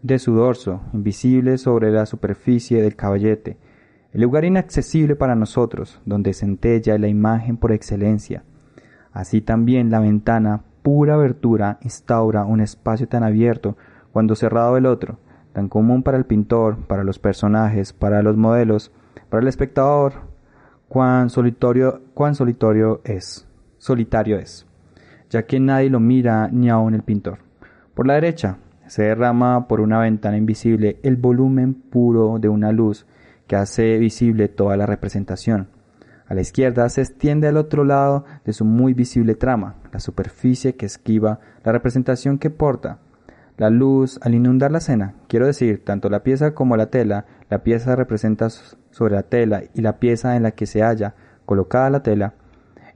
de 0.03 0.19
su 0.19 0.33
dorso, 0.35 0.81
invisible 0.91 1.57
sobre 1.57 1.91
la 1.91 2.05
superficie 2.05 2.81
del 2.81 2.97
caballete, 2.97 3.57
el 4.11 4.21
lugar 4.21 4.43
inaccesible 4.43 5.15
para 5.15 5.33
nosotros, 5.33 6.01
donde 6.05 6.33
centella 6.33 6.97
la 6.97 7.07
imagen 7.07 7.55
por 7.55 7.71
excelencia. 7.71 8.43
Así 9.13 9.39
también 9.39 9.89
la 9.89 10.01
ventana, 10.01 10.63
pura 10.83 11.13
abertura, 11.13 11.79
instaura 11.83 12.43
un 12.43 12.59
espacio 12.59 13.07
tan 13.07 13.23
abierto 13.23 13.77
cuando 14.11 14.35
cerrado 14.35 14.75
el 14.75 14.85
otro, 14.85 15.17
tan 15.53 15.69
común 15.69 16.03
para 16.03 16.17
el 16.17 16.25
pintor, 16.25 16.85
para 16.85 17.05
los 17.05 17.17
personajes, 17.17 17.93
para 17.93 18.21
los 18.23 18.35
modelos, 18.35 18.91
para 19.29 19.41
el 19.41 19.47
espectador, 19.47 20.13
cuán 20.89 21.29
solitario, 21.29 22.01
cuán 22.13 22.35
solitario 22.35 22.99
es, 23.05 23.47
solitario 23.77 24.37
es, 24.37 24.66
ya 25.29 25.43
que 25.43 25.59
nadie 25.59 25.89
lo 25.89 25.99
mira 25.99 26.49
ni 26.51 26.69
aun 26.69 26.93
el 26.93 27.03
pintor. 27.03 27.39
Por 27.93 28.07
la 28.07 28.15
derecha, 28.15 28.57
se 28.87 29.03
derrama 29.03 29.67
por 29.67 29.81
una 29.81 29.99
ventana 29.99 30.37
invisible 30.37 30.99
el 31.03 31.17
volumen 31.17 31.73
puro 31.73 32.37
de 32.39 32.49
una 32.49 32.71
luz 32.71 33.05
que 33.47 33.55
hace 33.55 33.97
visible 33.97 34.47
toda 34.47 34.77
la 34.77 34.85
representación. 34.85 35.67
A 36.27 36.33
la 36.33 36.41
izquierda 36.41 36.89
se 36.89 37.01
extiende 37.01 37.47
al 37.47 37.57
otro 37.57 37.85
lado 37.85 38.25
de 38.43 38.51
su 38.51 38.65
muy 38.65 38.93
visible 38.93 39.35
trama, 39.35 39.75
la 39.93 39.99
superficie 39.99 40.75
que 40.75 40.85
esquiva 40.85 41.39
la 41.63 41.71
representación 41.71 42.37
que 42.37 42.49
porta. 42.49 42.99
La 43.57 43.69
luz, 43.69 44.19
al 44.21 44.35
inundar 44.35 44.71
la 44.71 44.77
escena, 44.79 45.15
quiero 45.27 45.45
decir, 45.47 45.83
tanto 45.83 46.09
la 46.09 46.23
pieza 46.23 46.53
como 46.53 46.75
la 46.77 46.87
tela, 46.87 47.25
la 47.49 47.63
pieza 47.63 47.95
representa 47.95 48.49
sobre 48.49 49.15
la 49.15 49.23
tela 49.23 49.63
y 49.73 49.81
la 49.81 49.99
pieza 49.99 50.35
en 50.35 50.43
la 50.43 50.51
que 50.51 50.65
se 50.65 50.81
halla 50.81 51.15
colocada 51.45 51.89
la 51.89 52.03
tela, 52.03 52.33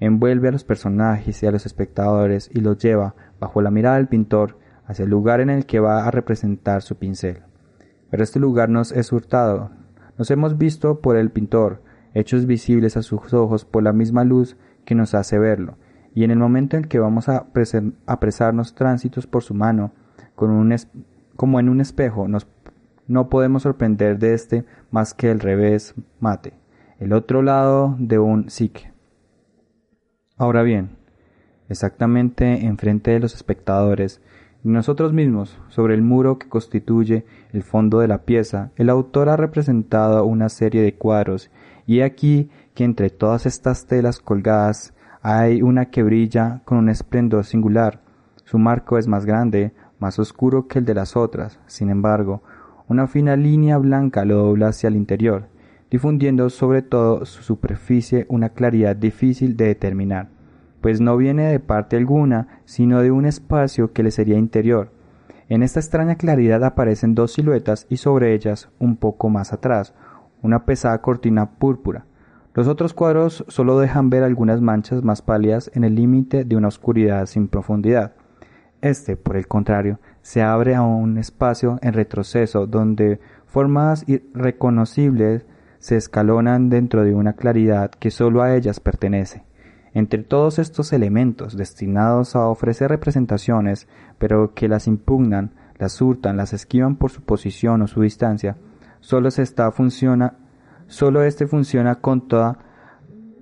envuelve 0.01 0.49
a 0.49 0.51
los 0.51 0.65
personajes 0.65 1.41
y 1.41 1.45
a 1.45 1.51
los 1.51 1.65
espectadores 1.65 2.49
y 2.51 2.59
los 2.59 2.77
lleva, 2.79 3.15
bajo 3.39 3.61
la 3.61 3.71
mirada 3.71 3.97
del 3.97 4.07
pintor, 4.07 4.57
hacia 4.85 5.03
el 5.03 5.11
lugar 5.11 5.39
en 5.39 5.49
el 5.49 5.65
que 5.65 5.79
va 5.79 6.05
a 6.05 6.11
representar 6.11 6.81
su 6.81 6.97
pincel. 6.97 7.43
Pero 8.09 8.23
este 8.23 8.39
lugar 8.39 8.67
nos 8.67 8.91
es 8.91 9.13
hurtado, 9.13 9.69
nos 10.17 10.29
hemos 10.31 10.57
visto 10.57 10.99
por 10.99 11.15
el 11.15 11.29
pintor, 11.29 11.81
hechos 12.13 12.45
visibles 12.45 12.97
a 12.97 13.03
sus 13.03 13.33
ojos 13.33 13.63
por 13.63 13.83
la 13.83 13.93
misma 13.93 14.23
luz 14.23 14.57
que 14.85 14.95
nos 14.95 15.13
hace 15.13 15.39
verlo, 15.39 15.77
y 16.13 16.23
en 16.23 16.31
el 16.31 16.39
momento 16.39 16.77
en 16.77 16.83
que 16.83 16.99
vamos 16.99 17.29
a 17.29 17.45
apresarnos 18.05 18.75
tránsitos 18.75 19.27
por 19.27 19.43
su 19.43 19.53
mano, 19.53 19.93
como 20.35 21.59
en 21.59 21.69
un 21.69 21.79
espejo, 21.79 22.27
no 23.07 23.29
podemos 23.29 23.63
sorprender 23.63 24.17
de 24.17 24.33
este 24.33 24.65
más 24.89 25.13
que 25.13 25.29
el 25.29 25.39
revés 25.39 25.93
mate, 26.19 26.53
el 26.99 27.13
otro 27.13 27.43
lado 27.43 27.95
de 27.99 28.17
un 28.17 28.49
psique. 28.49 28.90
Ahora 30.41 30.63
bien, 30.63 30.97
exactamente 31.69 32.65
enfrente 32.65 33.11
de 33.11 33.19
los 33.19 33.35
espectadores, 33.35 34.21
nosotros 34.63 35.13
mismos, 35.13 35.59
sobre 35.69 35.93
el 35.93 36.01
muro 36.01 36.39
que 36.39 36.49
constituye 36.49 37.25
el 37.53 37.61
fondo 37.61 37.99
de 37.99 38.07
la 38.07 38.23
pieza, 38.23 38.71
el 38.75 38.89
autor 38.89 39.29
ha 39.29 39.37
representado 39.37 40.25
una 40.25 40.49
serie 40.49 40.81
de 40.81 40.95
cuadros, 40.95 41.51
y 41.85 42.01
aquí 42.01 42.49
que 42.73 42.85
entre 42.85 43.11
todas 43.11 43.45
estas 43.45 43.85
telas 43.85 44.17
colgadas 44.17 44.95
hay 45.21 45.61
una 45.61 45.91
que 45.91 46.01
brilla 46.01 46.61
con 46.65 46.79
un 46.79 46.89
esplendor 46.89 47.45
singular. 47.45 48.01
Su 48.43 48.57
marco 48.57 48.97
es 48.97 49.07
más 49.07 49.27
grande, 49.27 49.73
más 49.99 50.17
oscuro 50.17 50.67
que 50.67 50.79
el 50.79 50.85
de 50.85 50.95
las 50.95 51.15
otras, 51.15 51.59
sin 51.67 51.91
embargo, 51.91 52.41
una 52.87 53.05
fina 53.05 53.35
línea 53.35 53.77
blanca 53.77 54.25
lo 54.25 54.37
dobla 54.37 54.69
hacia 54.69 54.87
el 54.87 54.95
interior, 54.95 55.49
difundiendo 55.91 56.49
sobre 56.49 56.81
todo 56.81 57.25
su 57.25 57.43
superficie 57.43 58.25
una 58.29 58.49
claridad 58.49 58.95
difícil 58.95 59.55
de 59.55 59.67
determinar 59.67 60.41
pues 60.81 60.99
no 60.99 61.15
viene 61.15 61.47
de 61.47 61.59
parte 61.59 61.95
alguna, 61.95 62.47
sino 62.65 63.01
de 63.01 63.11
un 63.11 63.25
espacio 63.25 63.93
que 63.93 64.03
le 64.03 64.11
sería 64.11 64.37
interior. 64.37 64.91
En 65.47 65.63
esta 65.63 65.79
extraña 65.79 66.15
claridad 66.15 66.63
aparecen 66.63 67.13
dos 67.13 67.33
siluetas 67.33 67.85
y 67.89 67.97
sobre 67.97 68.33
ellas, 68.33 68.69
un 68.79 68.97
poco 68.97 69.29
más 69.29 69.53
atrás, 69.53 69.93
una 70.41 70.65
pesada 70.65 70.99
cortina 71.01 71.51
púrpura. 71.51 72.05
Los 72.53 72.67
otros 72.67 72.93
cuadros 72.93 73.45
solo 73.47 73.79
dejan 73.79 74.09
ver 74.09 74.23
algunas 74.23 74.59
manchas 74.59 75.03
más 75.03 75.21
pálidas 75.21 75.71
en 75.73 75.83
el 75.83 75.95
límite 75.95 76.43
de 76.43 76.55
una 76.55 76.67
oscuridad 76.67 77.25
sin 77.27 77.47
profundidad. 77.47 78.13
Este, 78.81 79.15
por 79.15 79.37
el 79.37 79.47
contrario, 79.47 79.99
se 80.21 80.41
abre 80.41 80.75
a 80.75 80.81
un 80.81 81.17
espacio 81.17 81.77
en 81.81 81.93
retroceso 81.93 82.65
donde 82.65 83.19
formas 83.45 84.03
irreconocibles 84.07 85.45
se 85.81 85.97
escalonan 85.97 86.69
dentro 86.69 87.03
de 87.03 87.15
una 87.15 87.33
claridad 87.33 87.89
que 87.89 88.11
sólo 88.11 88.43
a 88.43 88.55
ellas 88.55 88.79
pertenece. 88.79 89.43
Entre 89.93 90.23
todos 90.23 90.59
estos 90.59 90.93
elementos 90.93 91.57
destinados 91.57 92.35
a 92.35 92.45
ofrecer 92.47 92.89
representaciones, 92.89 93.87
pero 94.19 94.53
que 94.53 94.69
las 94.69 94.87
impugnan, 94.87 95.55
las 95.79 95.99
hurtan, 95.99 96.37
las 96.37 96.53
esquivan 96.53 96.97
por 96.97 97.09
su 97.09 97.23
posición 97.23 97.81
o 97.81 97.87
su 97.87 98.01
distancia, 98.01 98.57
solo, 98.99 99.31
se 99.31 99.43
funciona, 99.71 100.37
solo 100.85 101.23
este 101.23 101.47
funciona 101.47 101.95
con 101.95 102.27
toda 102.27 102.59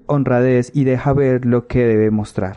honradez 0.08 0.72
y 0.74 0.86
deja 0.86 1.12
ver 1.12 1.46
lo 1.46 1.68
que 1.68 1.86
debe 1.86 2.10
mostrar. 2.10 2.56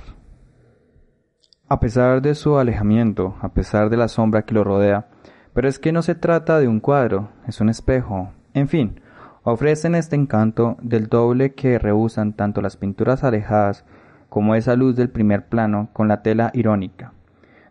A 1.68 1.80
pesar 1.80 2.22
de 2.22 2.36
su 2.36 2.56
alejamiento, 2.56 3.34
a 3.40 3.52
pesar 3.52 3.90
de 3.90 3.96
la 3.96 4.06
sombra 4.06 4.42
que 4.42 4.54
lo 4.54 4.62
rodea, 4.62 5.08
pero 5.54 5.68
es 5.68 5.80
que 5.80 5.90
no 5.90 6.02
se 6.02 6.14
trata 6.14 6.60
de 6.60 6.68
un 6.68 6.78
cuadro, 6.78 7.30
es 7.48 7.60
un 7.60 7.68
espejo. 7.68 8.30
En 8.54 8.68
fin, 8.68 9.01
ofrecen 9.44 9.94
este 9.94 10.16
encanto 10.16 10.76
del 10.80 11.08
doble 11.08 11.52
que 11.54 11.78
rehusan 11.78 12.32
tanto 12.32 12.60
las 12.62 12.76
pinturas 12.76 13.24
alejadas 13.24 13.84
como 14.28 14.54
esa 14.54 14.76
luz 14.76 14.96
del 14.96 15.10
primer 15.10 15.46
plano 15.46 15.90
con 15.92 16.08
la 16.08 16.22
tela 16.22 16.50
irónica. 16.54 17.12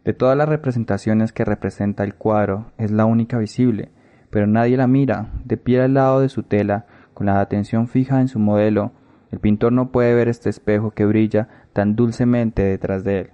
De 0.04 0.14
todas 0.14 0.38
las 0.38 0.50
representaciones 0.50 1.32
que 1.32 1.46
representa 1.46 2.04
el 2.04 2.16
cuadro, 2.16 2.72
es 2.78 2.92
la 2.92 3.06
única 3.06 3.38
visible, 3.38 3.90
pero 4.30 4.48
nadie 4.48 4.78
la 4.78 4.88
mira, 4.88 5.30
de 5.46 5.58
pie 5.58 5.82
al 5.82 5.94
lado 5.94 6.22
de 6.22 6.30
su 6.30 6.44
tela, 6.44 6.86
con 7.14 7.28
la 7.28 7.40
atención 7.40 7.88
fija 7.88 8.20
en 8.20 8.28
su 8.28 8.40
modelo, 8.40 8.92
el 9.32 9.40
pintor 9.40 9.72
no 9.72 9.92
puede 9.92 10.14
ver 10.14 10.28
este 10.28 10.50
espejo 10.50 10.92
que 10.92 11.06
brilla 11.06 11.48
tan 11.74 11.96
dulcemente 11.96 12.64
detrás 12.64 13.04
de 13.04 13.20
él. 13.20 13.30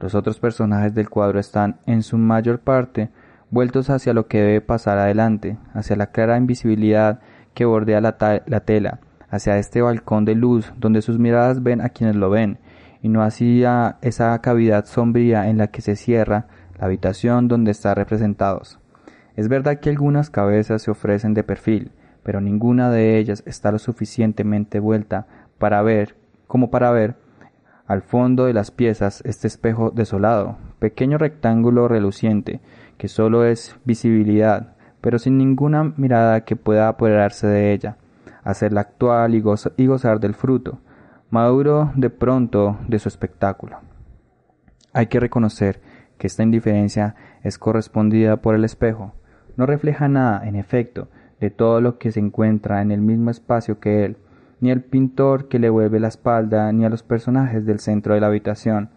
Los 0.00 0.14
otros 0.14 0.40
personajes 0.40 0.94
del 0.94 1.08
cuadro 1.08 1.38
están, 1.38 1.78
en 1.86 2.02
su 2.02 2.18
mayor 2.18 2.60
parte, 2.60 3.10
vueltos 3.50 3.90
hacia 3.90 4.12
lo 4.12 4.26
que 4.26 4.40
debe 4.40 4.60
pasar 4.60 4.98
adelante, 4.98 5.56
hacia 5.72 5.96
la 5.96 6.08
clara 6.08 6.36
invisibilidad 6.36 7.20
que 7.56 7.64
bordea 7.64 8.02
la, 8.02 8.42
la, 8.44 8.60
tela, 8.60 9.00
hacia 9.30 9.56
este 9.56 9.80
balcón 9.80 10.26
de 10.26 10.34
luz 10.34 10.74
donde 10.76 11.00
sus 11.00 11.18
miradas 11.18 11.62
ven 11.62 11.80
a 11.80 11.88
quienes 11.88 12.14
lo 12.14 12.28
ven, 12.28 12.58
y 13.00 13.08
no 13.08 13.22
hacia 13.22 13.96
esa 14.02 14.38
cavidad 14.42 14.84
sombría 14.84 15.48
en 15.48 15.56
la 15.56 15.68
que 15.68 15.80
se 15.80 15.96
cierra 15.96 16.48
la 16.78 16.84
habitación 16.84 17.48
donde 17.48 17.70
están 17.70 17.96
representados. 17.96 18.78
Es 19.36 19.48
verdad 19.48 19.80
que 19.80 19.88
algunas 19.88 20.28
cabezas 20.28 20.82
se 20.82 20.90
ofrecen 20.90 21.32
de 21.32 21.44
perfil, 21.44 21.92
pero 22.22 22.42
ninguna 22.42 22.90
de 22.90 23.16
ellas 23.16 23.42
está 23.46 23.72
lo 23.72 23.78
suficientemente 23.78 24.78
vuelta 24.78 25.26
para 25.56 25.80
ver, 25.80 26.14
como 26.46 26.70
para 26.70 26.90
ver, 26.90 27.16
al 27.86 28.02
fondo 28.02 28.44
de 28.44 28.52
las 28.52 28.70
piezas 28.70 29.22
este 29.24 29.46
espejo 29.46 29.90
desolado, 29.92 30.58
pequeño 30.78 31.16
rectángulo 31.16 31.88
reluciente, 31.88 32.60
que 32.98 33.08
sólo 33.08 33.46
es 33.46 33.76
visibilidad, 33.86 34.75
pero 35.00 35.18
sin 35.18 35.38
ninguna 35.38 35.92
mirada 35.96 36.44
que 36.44 36.56
pueda 36.56 36.88
apoderarse 36.88 37.46
de 37.46 37.72
ella, 37.72 37.96
hacerla 38.44 38.82
actual 38.82 39.34
y, 39.34 39.42
y 39.76 39.86
gozar 39.86 40.20
del 40.20 40.34
fruto, 40.34 40.78
maduro 41.30 41.92
de 41.96 42.10
pronto 42.10 42.78
de 42.88 42.98
su 42.98 43.08
espectáculo. 43.08 43.78
Hay 44.92 45.06
que 45.06 45.20
reconocer 45.20 45.80
que 46.18 46.26
esta 46.26 46.42
indiferencia 46.42 47.14
es 47.42 47.58
correspondida 47.58 48.36
por 48.38 48.54
el 48.54 48.64
espejo, 48.64 49.12
no 49.56 49.66
refleja 49.66 50.08
nada, 50.08 50.46
en 50.46 50.54
efecto, 50.54 51.08
de 51.40 51.50
todo 51.50 51.80
lo 51.80 51.98
que 51.98 52.12
se 52.12 52.20
encuentra 52.20 52.82
en 52.82 52.90
el 52.90 53.00
mismo 53.00 53.30
espacio 53.30 53.80
que 53.80 54.04
él, 54.04 54.16
ni 54.60 54.70
el 54.70 54.82
pintor 54.82 55.48
que 55.48 55.58
le 55.58 55.70
vuelve 55.70 56.00
la 56.00 56.08
espalda, 56.08 56.70
ni 56.72 56.84
a 56.84 56.90
los 56.90 57.02
personajes 57.02 57.66
del 57.66 57.80
centro 57.80 58.14
de 58.14 58.20
la 58.20 58.26
habitación. 58.28 58.90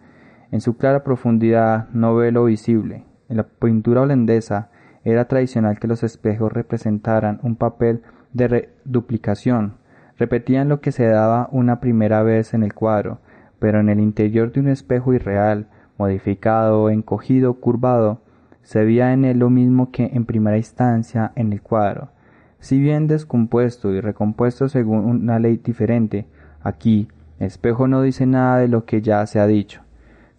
En 0.50 0.60
su 0.60 0.76
clara 0.76 1.04
profundidad 1.04 1.88
no 1.90 2.14
ve 2.14 2.32
lo 2.32 2.44
visible. 2.44 3.04
En 3.28 3.36
la 3.36 3.44
pintura 3.44 4.02
holandesa 4.02 4.70
era 5.04 5.26
tradicional 5.26 5.78
que 5.78 5.88
los 5.88 6.02
espejos 6.02 6.52
representaran 6.52 7.40
un 7.42 7.56
papel 7.56 8.02
de 8.32 8.70
duplicación. 8.84 9.74
Repetían 10.18 10.68
lo 10.68 10.80
que 10.80 10.92
se 10.92 11.06
daba 11.06 11.48
una 11.50 11.80
primera 11.80 12.22
vez 12.22 12.52
en 12.52 12.62
el 12.62 12.74
cuadro, 12.74 13.20
pero 13.58 13.80
en 13.80 13.88
el 13.88 14.00
interior 14.00 14.52
de 14.52 14.60
un 14.60 14.68
espejo 14.68 15.14
irreal, 15.14 15.68
modificado, 15.96 16.90
encogido, 16.90 17.54
curvado, 17.54 18.20
se 18.62 18.84
veía 18.84 19.12
en 19.12 19.24
él 19.24 19.38
lo 19.38 19.50
mismo 19.50 19.90
que 19.90 20.10
en 20.12 20.26
primera 20.26 20.56
instancia 20.56 21.32
en 21.34 21.52
el 21.52 21.62
cuadro. 21.62 22.10
Si 22.58 22.78
bien 22.78 23.06
descompuesto 23.06 23.92
y 23.92 24.00
recompuesto 24.00 24.68
según 24.68 25.06
una 25.06 25.38
ley 25.38 25.56
diferente, 25.56 26.26
aquí 26.62 27.08
espejo 27.38 27.88
no 27.88 28.02
dice 28.02 28.26
nada 28.26 28.58
de 28.58 28.68
lo 28.68 28.84
que 28.84 29.00
ya 29.00 29.24
se 29.26 29.40
ha 29.40 29.46
dicho. 29.46 29.82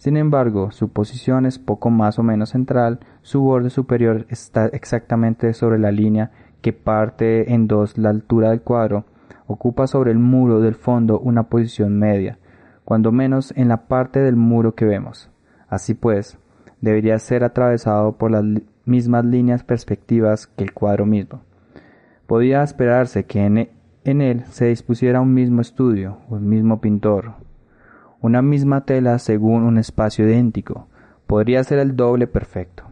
Sin 0.01 0.17
embargo, 0.17 0.72
su 0.72 0.89
posición 0.89 1.46
es 1.46 1.60
poco 1.60 1.91
más 1.91 2.17
o 2.17 2.24
menos 2.24 2.50
central, 2.50 3.01
su 3.22 3.41
borde 3.41 3.70
superior 3.70 4.25
está 4.29 4.65
exactamente 4.65 5.53
sobre 5.53 5.77
la 5.77 5.91
línea 5.91 6.31
que 6.63 6.74
parte 6.74 7.53
en 7.53 7.67
dos 7.67 8.00
la 8.00 8.10
altura 8.10 8.49
del 8.49 8.63
cuadro, 8.63 9.06
ocupa 9.45 9.86
sobre 9.86 10.10
el 10.10 10.17
muro 10.17 10.60
del 10.60 10.73
fondo 10.73 11.19
una 11.19 11.43
posición 11.43 11.99
media, 11.99 12.39
cuando 12.84 13.12
menos 13.12 13.54
en 13.56 13.67
la 13.67 13.86
parte 13.86 14.21
del 14.21 14.36
muro 14.36 14.73
que 14.73 14.86
vemos. 14.86 15.30
Así 15.69 15.93
pues, 15.93 16.39
debería 16.82 17.19
ser 17.19 17.43
atravesado 17.43 18.13
por 18.13 18.32
las 18.32 18.43
mismas 18.86 19.23
líneas 19.23 19.63
perspectivas 19.63 20.47
que 20.47 20.63
el 20.63 20.73
cuadro 20.73 21.06
mismo. 21.06 21.43
Podía 22.25 22.63
esperarse 22.63 23.25
que 23.25 23.45
en, 23.45 23.69
él 24.04 24.45
se 24.49 24.65
dispusiera 24.65 25.21
un 25.21 25.36
mismo 25.36 25.62
estudio, 25.62 26.17
un 26.28 26.49
mismo 26.49 26.82
pintor, 26.82 27.36
una 28.21 28.41
misma 28.41 28.86
tela 28.86 29.19
según 29.19 29.63
un 29.63 29.77
espacio 29.77 30.25
idéntico, 30.25 30.88
podría 31.27 31.63
ser 31.63 31.79
el 31.79 31.95
doble 31.95 32.27
perfecto. 32.27 32.84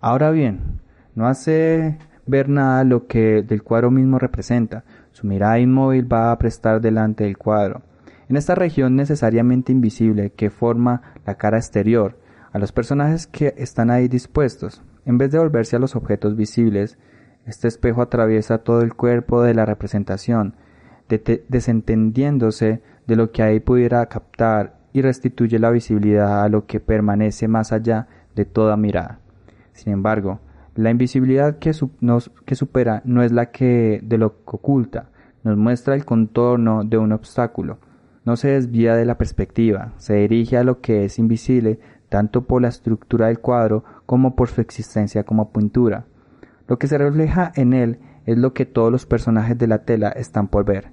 Ahora 0.00 0.30
bien, 0.30 0.80
no 1.14 1.26
hace 1.26 1.98
ver 2.26 2.48
nada 2.48 2.84
lo 2.84 3.06
que 3.06 3.42
del 3.42 3.62
cuadro 3.62 3.90
mismo 3.90 4.18
representa, 4.18 4.84
su 5.10 5.26
mirada 5.26 5.58
inmóvil 5.58 6.10
va 6.10 6.30
a 6.30 6.38
prestar 6.38 6.80
delante 6.80 7.24
del 7.24 7.36
cuadro. 7.36 7.82
En 8.28 8.36
esta 8.36 8.54
región 8.54 8.94
necesariamente 8.94 9.72
invisible 9.72 10.30
que 10.30 10.50
forma 10.50 11.02
la 11.26 11.34
cara 11.34 11.58
exterior, 11.58 12.16
a 12.52 12.58
los 12.58 12.72
personajes 12.72 13.26
que 13.26 13.54
están 13.56 13.90
ahí 13.90 14.06
dispuestos. 14.06 14.82
En 15.04 15.18
vez 15.18 15.32
de 15.32 15.38
volverse 15.38 15.76
a 15.76 15.80
los 15.80 15.96
objetos 15.96 16.36
visibles, 16.36 16.98
este 17.46 17.68
espejo 17.68 18.02
atraviesa 18.02 18.58
todo 18.58 18.82
el 18.82 18.94
cuerpo 18.94 19.42
de 19.42 19.54
la 19.54 19.66
representación, 19.66 20.54
desentendiéndose 21.18 22.82
de 23.06 23.16
lo 23.16 23.32
que 23.32 23.42
ahí 23.42 23.60
pudiera 23.60 24.06
captar 24.06 24.78
y 24.92 25.02
restituye 25.02 25.58
la 25.58 25.70
visibilidad 25.70 26.42
a 26.42 26.48
lo 26.48 26.66
que 26.66 26.80
permanece 26.80 27.48
más 27.48 27.72
allá 27.72 28.06
de 28.34 28.44
toda 28.44 28.76
mirada. 28.76 29.20
Sin 29.72 29.92
embargo, 29.92 30.40
la 30.74 30.90
invisibilidad 30.90 31.58
que, 31.58 31.72
que 32.44 32.54
supera 32.54 33.02
no 33.04 33.22
es 33.22 33.32
la 33.32 33.50
que 33.50 34.00
de 34.02 34.18
lo 34.18 34.44
que 34.44 34.56
oculta, 34.56 35.10
nos 35.42 35.56
muestra 35.56 35.94
el 35.94 36.04
contorno 36.04 36.84
de 36.84 36.98
un 36.98 37.12
obstáculo, 37.12 37.78
no 38.24 38.36
se 38.36 38.48
desvía 38.48 38.94
de 38.94 39.06
la 39.06 39.18
perspectiva, 39.18 39.92
se 39.96 40.14
dirige 40.14 40.58
a 40.58 40.64
lo 40.64 40.80
que 40.80 41.04
es 41.04 41.18
invisible 41.18 41.80
tanto 42.08 42.42
por 42.42 42.60
la 42.60 42.68
estructura 42.68 43.28
del 43.28 43.38
cuadro 43.38 43.84
como 44.04 44.36
por 44.36 44.48
su 44.48 44.60
existencia 44.60 45.24
como 45.24 45.52
pintura. 45.52 46.04
Lo 46.68 46.78
que 46.78 46.86
se 46.86 46.98
refleja 46.98 47.50
en 47.54 47.72
él 47.72 47.98
es 48.26 48.36
lo 48.36 48.52
que 48.52 48.66
todos 48.66 48.92
los 48.92 49.06
personajes 49.06 49.56
de 49.56 49.66
la 49.66 49.84
tela 49.84 50.10
están 50.10 50.48
por 50.48 50.64
ver. 50.64 50.92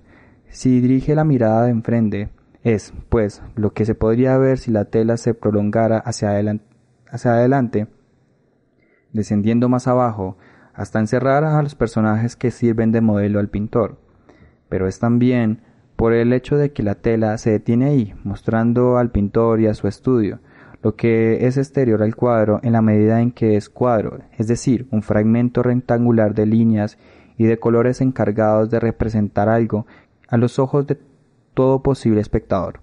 Si 0.50 0.82
dirige 0.82 1.16
la 1.16 1.24
mirada 1.24 1.64
de 1.66 1.72
enfrente, 1.72 2.30
es, 2.64 2.94
pues, 3.10 3.42
lo 3.56 3.74
que 3.74 3.86
se 3.86 3.96
podría 3.96 4.38
ver 4.38 4.58
si 4.58 4.72
la 4.72 4.86
tela 4.86 5.18
se 5.18 5.34
prolongara 5.34 6.00
hacia, 6.00 6.32
hacia 7.10 7.32
adelante, 7.32 7.88
descendiendo 9.14 9.70
más 9.70 9.88
abajo, 9.88 10.38
hasta 10.74 11.00
encerrar 11.00 11.44
a 11.44 11.62
los 11.62 11.76
personajes 11.76 12.36
que 12.36 12.52
sirven 12.52 12.92
de 12.92 13.02
modelo 13.02 13.40
al 13.40 13.50
pintor. 13.50 14.00
Pero 14.70 14.88
es 14.88 15.00
también 15.00 15.62
por 15.96 16.14
el 16.14 16.32
hecho 16.34 16.58
de 16.58 16.72
que 16.72 16.84
la 16.84 16.96
tela 16.96 17.38
se 17.38 17.52
detiene 17.52 17.86
ahí, 17.86 18.14
mostrando 18.24 18.98
al 18.98 19.10
pintor 19.10 19.60
y 19.60 19.68
a 19.68 19.74
su 19.74 19.88
estudio, 19.88 20.40
lo 20.84 20.96
que 20.96 21.48
es 21.48 21.58
exterior 21.58 22.04
al 22.04 22.16
cuadro 22.16 22.60
en 22.62 22.74
la 22.74 22.84
medida 22.84 23.22
en 23.22 23.32
que 23.32 23.56
es 23.56 23.70
cuadro, 23.70 24.20
es 24.38 24.48
decir, 24.48 24.88
un 24.92 25.02
fragmento 25.02 25.64
rectangular 25.64 26.36
de 26.36 26.46
líneas 26.46 27.00
y 27.38 27.46
de 27.46 27.60
colores 27.60 28.02
encargados 28.02 28.70
de 28.70 28.80
representar 28.80 29.50
algo 29.50 29.88
a 30.28 30.38
los 30.38 30.60
ojos 30.60 30.88
de 30.88 31.00
todo 31.54 31.82
posible 31.82 32.22
espectador. 32.22 32.82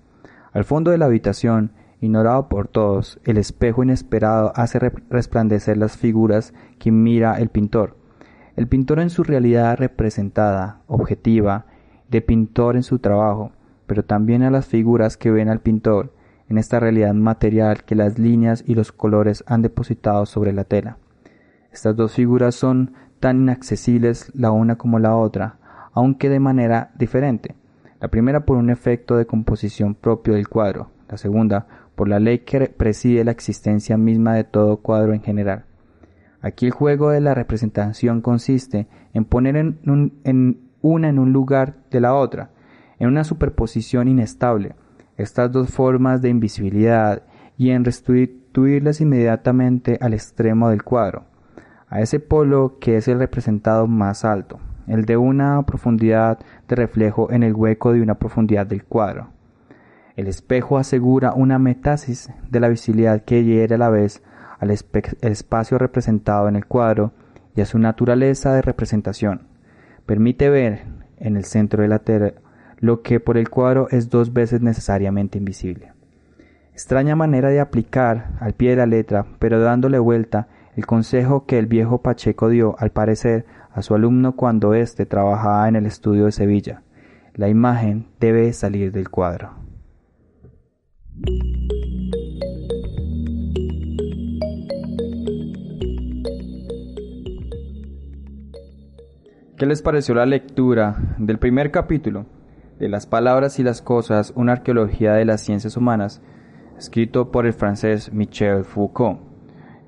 Al 0.53 0.65
fondo 0.65 0.91
de 0.91 0.99
la 0.99 1.07
habitación, 1.07 1.73
ignorado 2.01 2.49
por 2.49 2.69
todos, 2.69 3.21
el 3.25 3.39
espejo 3.39 3.83
inesperado 3.83 4.53
hace 4.57 4.79
resplandecer 4.79 5.77
las 5.77 5.97
figuras 5.97 6.55
que 6.79 6.91
mira 6.91 7.39
el 7.39 7.49
pintor. 7.49 7.97
El 8.57 8.69
pintor 8.69 9.01
en 9.01 9.11
su 9.11 9.25
realidad 9.25 9.77
representada, 9.79 10.83
objetiva, 10.87 11.67
de 12.09 12.21
pintor 12.21 12.77
en 12.77 12.83
su 12.83 12.99
trabajo, 12.99 13.53
pero 13.87 14.05
también 14.05 14.43
a 14.43 14.51
las 14.51 14.67
figuras 14.67 15.17
que 15.17 15.31
ven 15.31 15.49
al 15.49 15.61
pintor, 15.61 16.13
en 16.49 16.59
esta 16.59 16.79
realidad 16.79 17.15
material 17.15 17.85
que 17.85 17.95
las 17.95 18.19
líneas 18.19 18.63
y 18.67 18.75
los 18.75 18.93
colores 18.93 19.43
han 19.47 19.63
depositado 19.63 20.27
sobre 20.27 20.53
la 20.53 20.65
tela. 20.65 20.99
Estas 21.73 21.97
dos 21.97 22.13
figuras 22.13 22.55
son 22.55 22.93
tan 23.19 23.43
inaccesibles 23.43 24.31
la 24.35 24.53
una 24.53 24.77
como 24.77 24.99
la 24.99 25.17
otra, 25.17 25.59
aunque 25.95 26.29
de 26.29 26.41
manera 26.41 26.91
diferente. 26.99 27.55
La 28.01 28.09
primera 28.09 28.45
por 28.45 28.59
un 28.59 28.69
efecto 28.69 29.17
de 29.17 29.27
composición 29.27 29.95
propio 29.95 30.35
del 30.35 30.49
cuadro, 30.49 30.91
la 31.09 31.17
segunda 31.17 31.67
por 31.95 32.09
la 32.09 32.19
ley 32.19 32.41
que 32.41 32.69
preside 32.69 33.25
la 33.25 33.31
existencia 33.31 33.97
misma 33.97 34.35
de 34.35 34.45
todo 34.45 34.79
cuadro 34.79 35.15
en 35.15 35.23
general. 35.23 35.65
Aquí 36.43 36.67
el 36.67 36.73
juego 36.73 37.11
de 37.11 37.21
la 37.21 37.35
representación 37.35 38.21
consiste 38.21 38.89
en 39.15 39.25
poner 39.25 39.57
una 39.87 41.09
en 41.09 41.19
un 41.19 41.33
lugar 41.33 41.77
de 41.91 42.01
la 42.01 42.15
otra, 42.15 42.51
en 42.99 43.09
una 43.09 43.25
superposición 43.25 44.09
inestable, 44.09 44.75
estas 45.17 45.51
dos 45.53 45.71
formas 45.71 46.21
de 46.21 46.29
invisibilidad 46.29 47.23
y 47.57 47.71
en 47.71 47.85
restituirlas 47.85 49.01
inmediatamente 49.01 49.97
al 50.01 50.13
extremo 50.13 50.69
del 50.69 50.83
cuadro, 50.83 51.25
a 51.89 52.01
ese 52.01 52.21
polo 52.21 52.79
que 52.81 52.97
es 52.97 53.09
el 53.09 53.19
representado 53.19 53.87
más 53.87 54.25
alto. 54.25 54.59
El 54.87 55.05
de 55.05 55.17
una 55.17 55.63
profundidad 55.65 56.39
de 56.69 56.77
reflejo 56.77 57.31
en 57.31 57.43
el 57.43 57.55
hueco 57.55 57.93
de 57.93 58.03
una 58.03 58.15
profundidad 58.15 58.67
del 58.67 58.85
cuadro. 58.85 59.29
El 60.17 60.29
espejo 60.29 60.79
asegura 60.79 61.33
una 61.35 61.59
metasis 61.59 62.31
de 62.51 62.61
la 62.61 62.69
visibilidad 62.69 63.23
que 63.25 63.43
hiere 63.45 63.75
a 63.75 63.79
la 63.79 63.91
vez 63.91 64.23
al 64.61 64.71
espacio 64.71 65.79
representado 65.79 66.49
en 66.49 66.57
el 66.57 66.67
cuadro 66.67 67.13
y 67.57 67.61
a 67.61 67.67
su 67.67 67.79
naturaleza 67.79 68.55
de 68.55 68.63
representación. 68.63 69.49
Permite 70.07 70.49
ver 70.49 70.83
en 71.19 71.37
el 71.37 71.45
centro 71.45 71.83
de 71.83 71.89
la 71.89 71.99
tela 72.01 72.35
lo 72.79 73.03
que 73.03 73.21
por 73.21 73.39
el 73.39 73.49
cuadro 73.49 73.89
es 73.91 74.11
dos 74.11 74.33
veces 74.33 74.61
necesariamente 74.61 75.39
invisible. 75.39 75.93
Extraña 76.73 77.17
manera 77.17 77.51
de 77.51 77.61
aplicar 77.61 78.33
al 78.41 78.53
pie 78.55 78.71
de 78.71 78.77
la 78.77 78.87
letra, 78.87 79.27
pero 79.39 79.61
dándole 79.61 79.99
vuelta 79.99 80.49
el 80.77 80.87
consejo 80.87 81.47
que 81.47 81.59
el 81.59 81.67
viejo 81.67 82.03
Pacheco 82.03 82.49
dio, 82.49 82.75
al 82.79 82.91
parecer, 82.91 83.47
a 83.75 83.83
su 83.83 83.95
alumno 83.95 84.37
cuando 84.37 84.73
éste 84.73 85.05
trabajaba 85.05 85.69
en 85.69 85.75
el 85.75 85.87
estudio 85.87 86.27
de 86.27 86.33
Sevilla. 86.33 86.83
La 87.35 87.49
imagen 87.49 88.07
debe 88.21 88.53
salir 88.53 88.93
del 88.93 89.11
cuadro. 89.11 89.51
¿Qué 99.57 99.67
les 99.67 99.83
pareció 99.83 100.15
la 100.15 100.27
lectura 100.27 101.17
del 101.19 101.39
primer 101.39 101.73
capítulo 101.73 102.27
de 102.79 102.89
Las 102.89 103.07
palabras 103.07 103.59
y 103.59 103.65
las 103.65 103.83
cosas, 103.83 104.33
una 104.37 104.53
arqueología 104.53 105.15
de 105.15 105.25
las 105.25 105.41
ciencias 105.41 105.77
humanas, 105.77 106.23
escrito 106.79 107.33
por 107.33 107.47
el 107.47 107.53
francés 107.53 108.13
Michel 108.13 108.65
Foucault? 108.65 109.34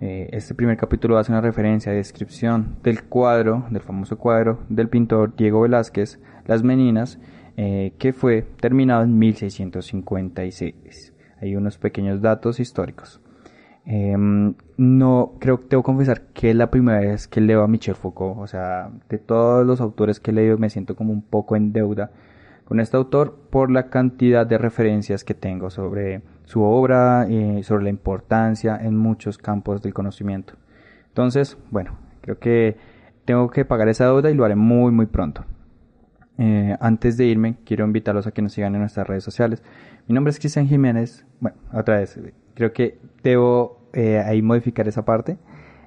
Eh, 0.00 0.28
este 0.32 0.54
primer 0.54 0.76
capítulo 0.76 1.16
hace 1.16 1.32
una 1.32 1.40
referencia 1.40 1.90
a 1.90 1.94
descripción 1.94 2.76
del 2.82 3.04
cuadro, 3.04 3.64
del 3.70 3.80
famoso 3.80 4.18
cuadro 4.18 4.60
del 4.68 4.88
pintor 4.88 5.34
Diego 5.36 5.62
Velázquez, 5.62 6.20
Las 6.44 6.62
Meninas, 6.62 7.18
eh, 7.56 7.94
que 7.98 8.12
fue 8.12 8.42
terminado 8.42 9.04
en 9.04 9.18
1656. 9.18 11.14
Hay 11.40 11.56
unos 11.56 11.78
pequeños 11.78 12.20
datos 12.20 12.60
históricos. 12.60 13.22
Em, 13.86 14.54
no, 14.76 15.34
creo 15.38 15.60
que 15.60 15.68
tengo 15.68 15.82
que 15.82 15.86
confesar 15.86 16.22
que 16.34 16.50
es 16.50 16.56
la 16.56 16.70
primera 16.70 17.00
vez 17.00 17.28
que 17.28 17.40
leo 17.40 17.62
a 17.62 17.68
Michel 17.68 17.94
Foucault. 17.94 18.38
O 18.38 18.46
sea, 18.46 18.90
de 19.08 19.18
todos 19.18 19.66
los 19.66 19.80
autores 19.80 20.20
que 20.20 20.30
he 20.30 20.34
leído 20.34 20.58
me 20.58 20.68
siento 20.68 20.94
como 20.94 21.12
un 21.12 21.22
poco 21.22 21.56
en 21.56 21.72
deuda 21.72 22.10
con 22.66 22.80
este 22.80 22.96
autor 22.96 23.38
por 23.48 23.70
la 23.70 23.88
cantidad 23.88 24.44
de 24.46 24.58
referencias 24.58 25.24
que 25.24 25.34
tengo 25.34 25.70
sobre 25.70 26.22
su 26.46 26.62
obra 26.62 27.26
y 27.28 27.62
sobre 27.62 27.84
la 27.84 27.90
importancia 27.90 28.78
en 28.80 28.96
muchos 28.96 29.36
campos 29.36 29.82
del 29.82 29.92
conocimiento. 29.92 30.54
Entonces, 31.08 31.58
bueno, 31.70 31.98
creo 32.22 32.38
que 32.38 32.76
tengo 33.24 33.50
que 33.50 33.64
pagar 33.64 33.88
esa 33.88 34.06
deuda 34.06 34.30
y 34.30 34.34
lo 34.34 34.44
haré 34.44 34.56
muy, 34.56 34.92
muy 34.92 35.06
pronto. 35.06 35.44
Eh, 36.38 36.76
antes 36.80 37.16
de 37.16 37.26
irme, 37.26 37.56
quiero 37.64 37.84
invitarlos 37.84 38.26
a 38.26 38.30
que 38.30 38.42
nos 38.42 38.52
sigan 38.52 38.74
en 38.74 38.80
nuestras 38.80 39.06
redes 39.06 39.24
sociales. 39.24 39.62
Mi 40.06 40.14
nombre 40.14 40.30
es 40.30 40.38
Cristian 40.38 40.66
Jiménez. 40.66 41.26
Bueno, 41.40 41.58
otra 41.72 41.98
vez, 41.98 42.18
creo 42.54 42.72
que 42.72 42.98
debo 43.22 43.88
eh, 43.92 44.18
ahí 44.18 44.40
modificar 44.40 44.88
esa 44.88 45.04
parte. 45.04 45.38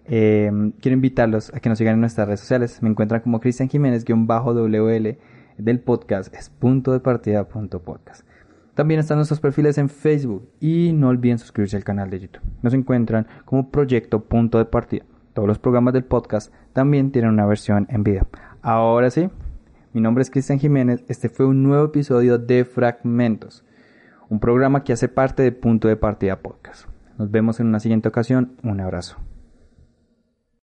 Eh, 0.05 0.51
quiero 0.81 0.93
invitarlos 0.95 1.53
a 1.53 1.59
que 1.59 1.69
nos 1.69 1.77
sigan 1.77 1.95
en 1.95 2.01
nuestras 2.01 2.27
redes 2.27 2.39
sociales. 2.39 2.81
Me 2.81 2.89
encuentran 2.89 3.21
como 3.21 3.39
Cristian 3.39 3.69
Jiménez-WL 3.69 5.17
del 5.59 5.81
podcast 5.81 6.33
es 6.33 6.49
punto 6.49 6.93
de 6.93 7.01
partida 7.01 7.47
punto 7.47 7.81
podcast. 7.81 8.25
También 8.79 9.01
están 9.01 9.17
nuestros 9.17 9.41
perfiles 9.41 9.77
en 9.77 9.89
Facebook 9.89 10.47
y 10.61 10.93
no 10.93 11.09
olviden 11.09 11.37
suscribirse 11.37 11.75
al 11.75 11.83
canal 11.83 12.09
de 12.09 12.21
YouTube. 12.21 12.43
Nos 12.61 12.73
encuentran 12.73 13.27
como 13.43 13.71
Proyecto 13.71 14.23
Punto 14.23 14.57
de 14.57 14.63
Partida. 14.63 15.03
Todos 15.33 15.49
los 15.49 15.59
programas 15.59 15.93
del 15.93 16.05
podcast 16.05 16.53
también 16.71 17.11
tienen 17.11 17.31
una 17.31 17.45
versión 17.45 17.87
en 17.89 18.05
video. 18.05 18.25
Ahora 18.61 19.09
sí, 19.09 19.29
mi 19.91 19.99
nombre 19.99 20.21
es 20.21 20.31
Cristian 20.31 20.59
Jiménez. 20.59 21.03
Este 21.09 21.27
fue 21.27 21.45
un 21.45 21.61
nuevo 21.61 21.87
episodio 21.87 22.37
de 22.37 22.63
Fragmentos, 22.63 23.65
un 24.29 24.39
programa 24.39 24.85
que 24.85 24.93
hace 24.93 25.09
parte 25.09 25.43
de 25.43 25.51
Punto 25.51 25.89
de 25.89 25.97
Partida 25.97 26.39
Podcast. 26.39 26.87
Nos 27.17 27.29
vemos 27.29 27.59
en 27.59 27.67
una 27.67 27.81
siguiente 27.81 28.07
ocasión. 28.07 28.53
Un 28.63 28.79
abrazo. 28.79 29.17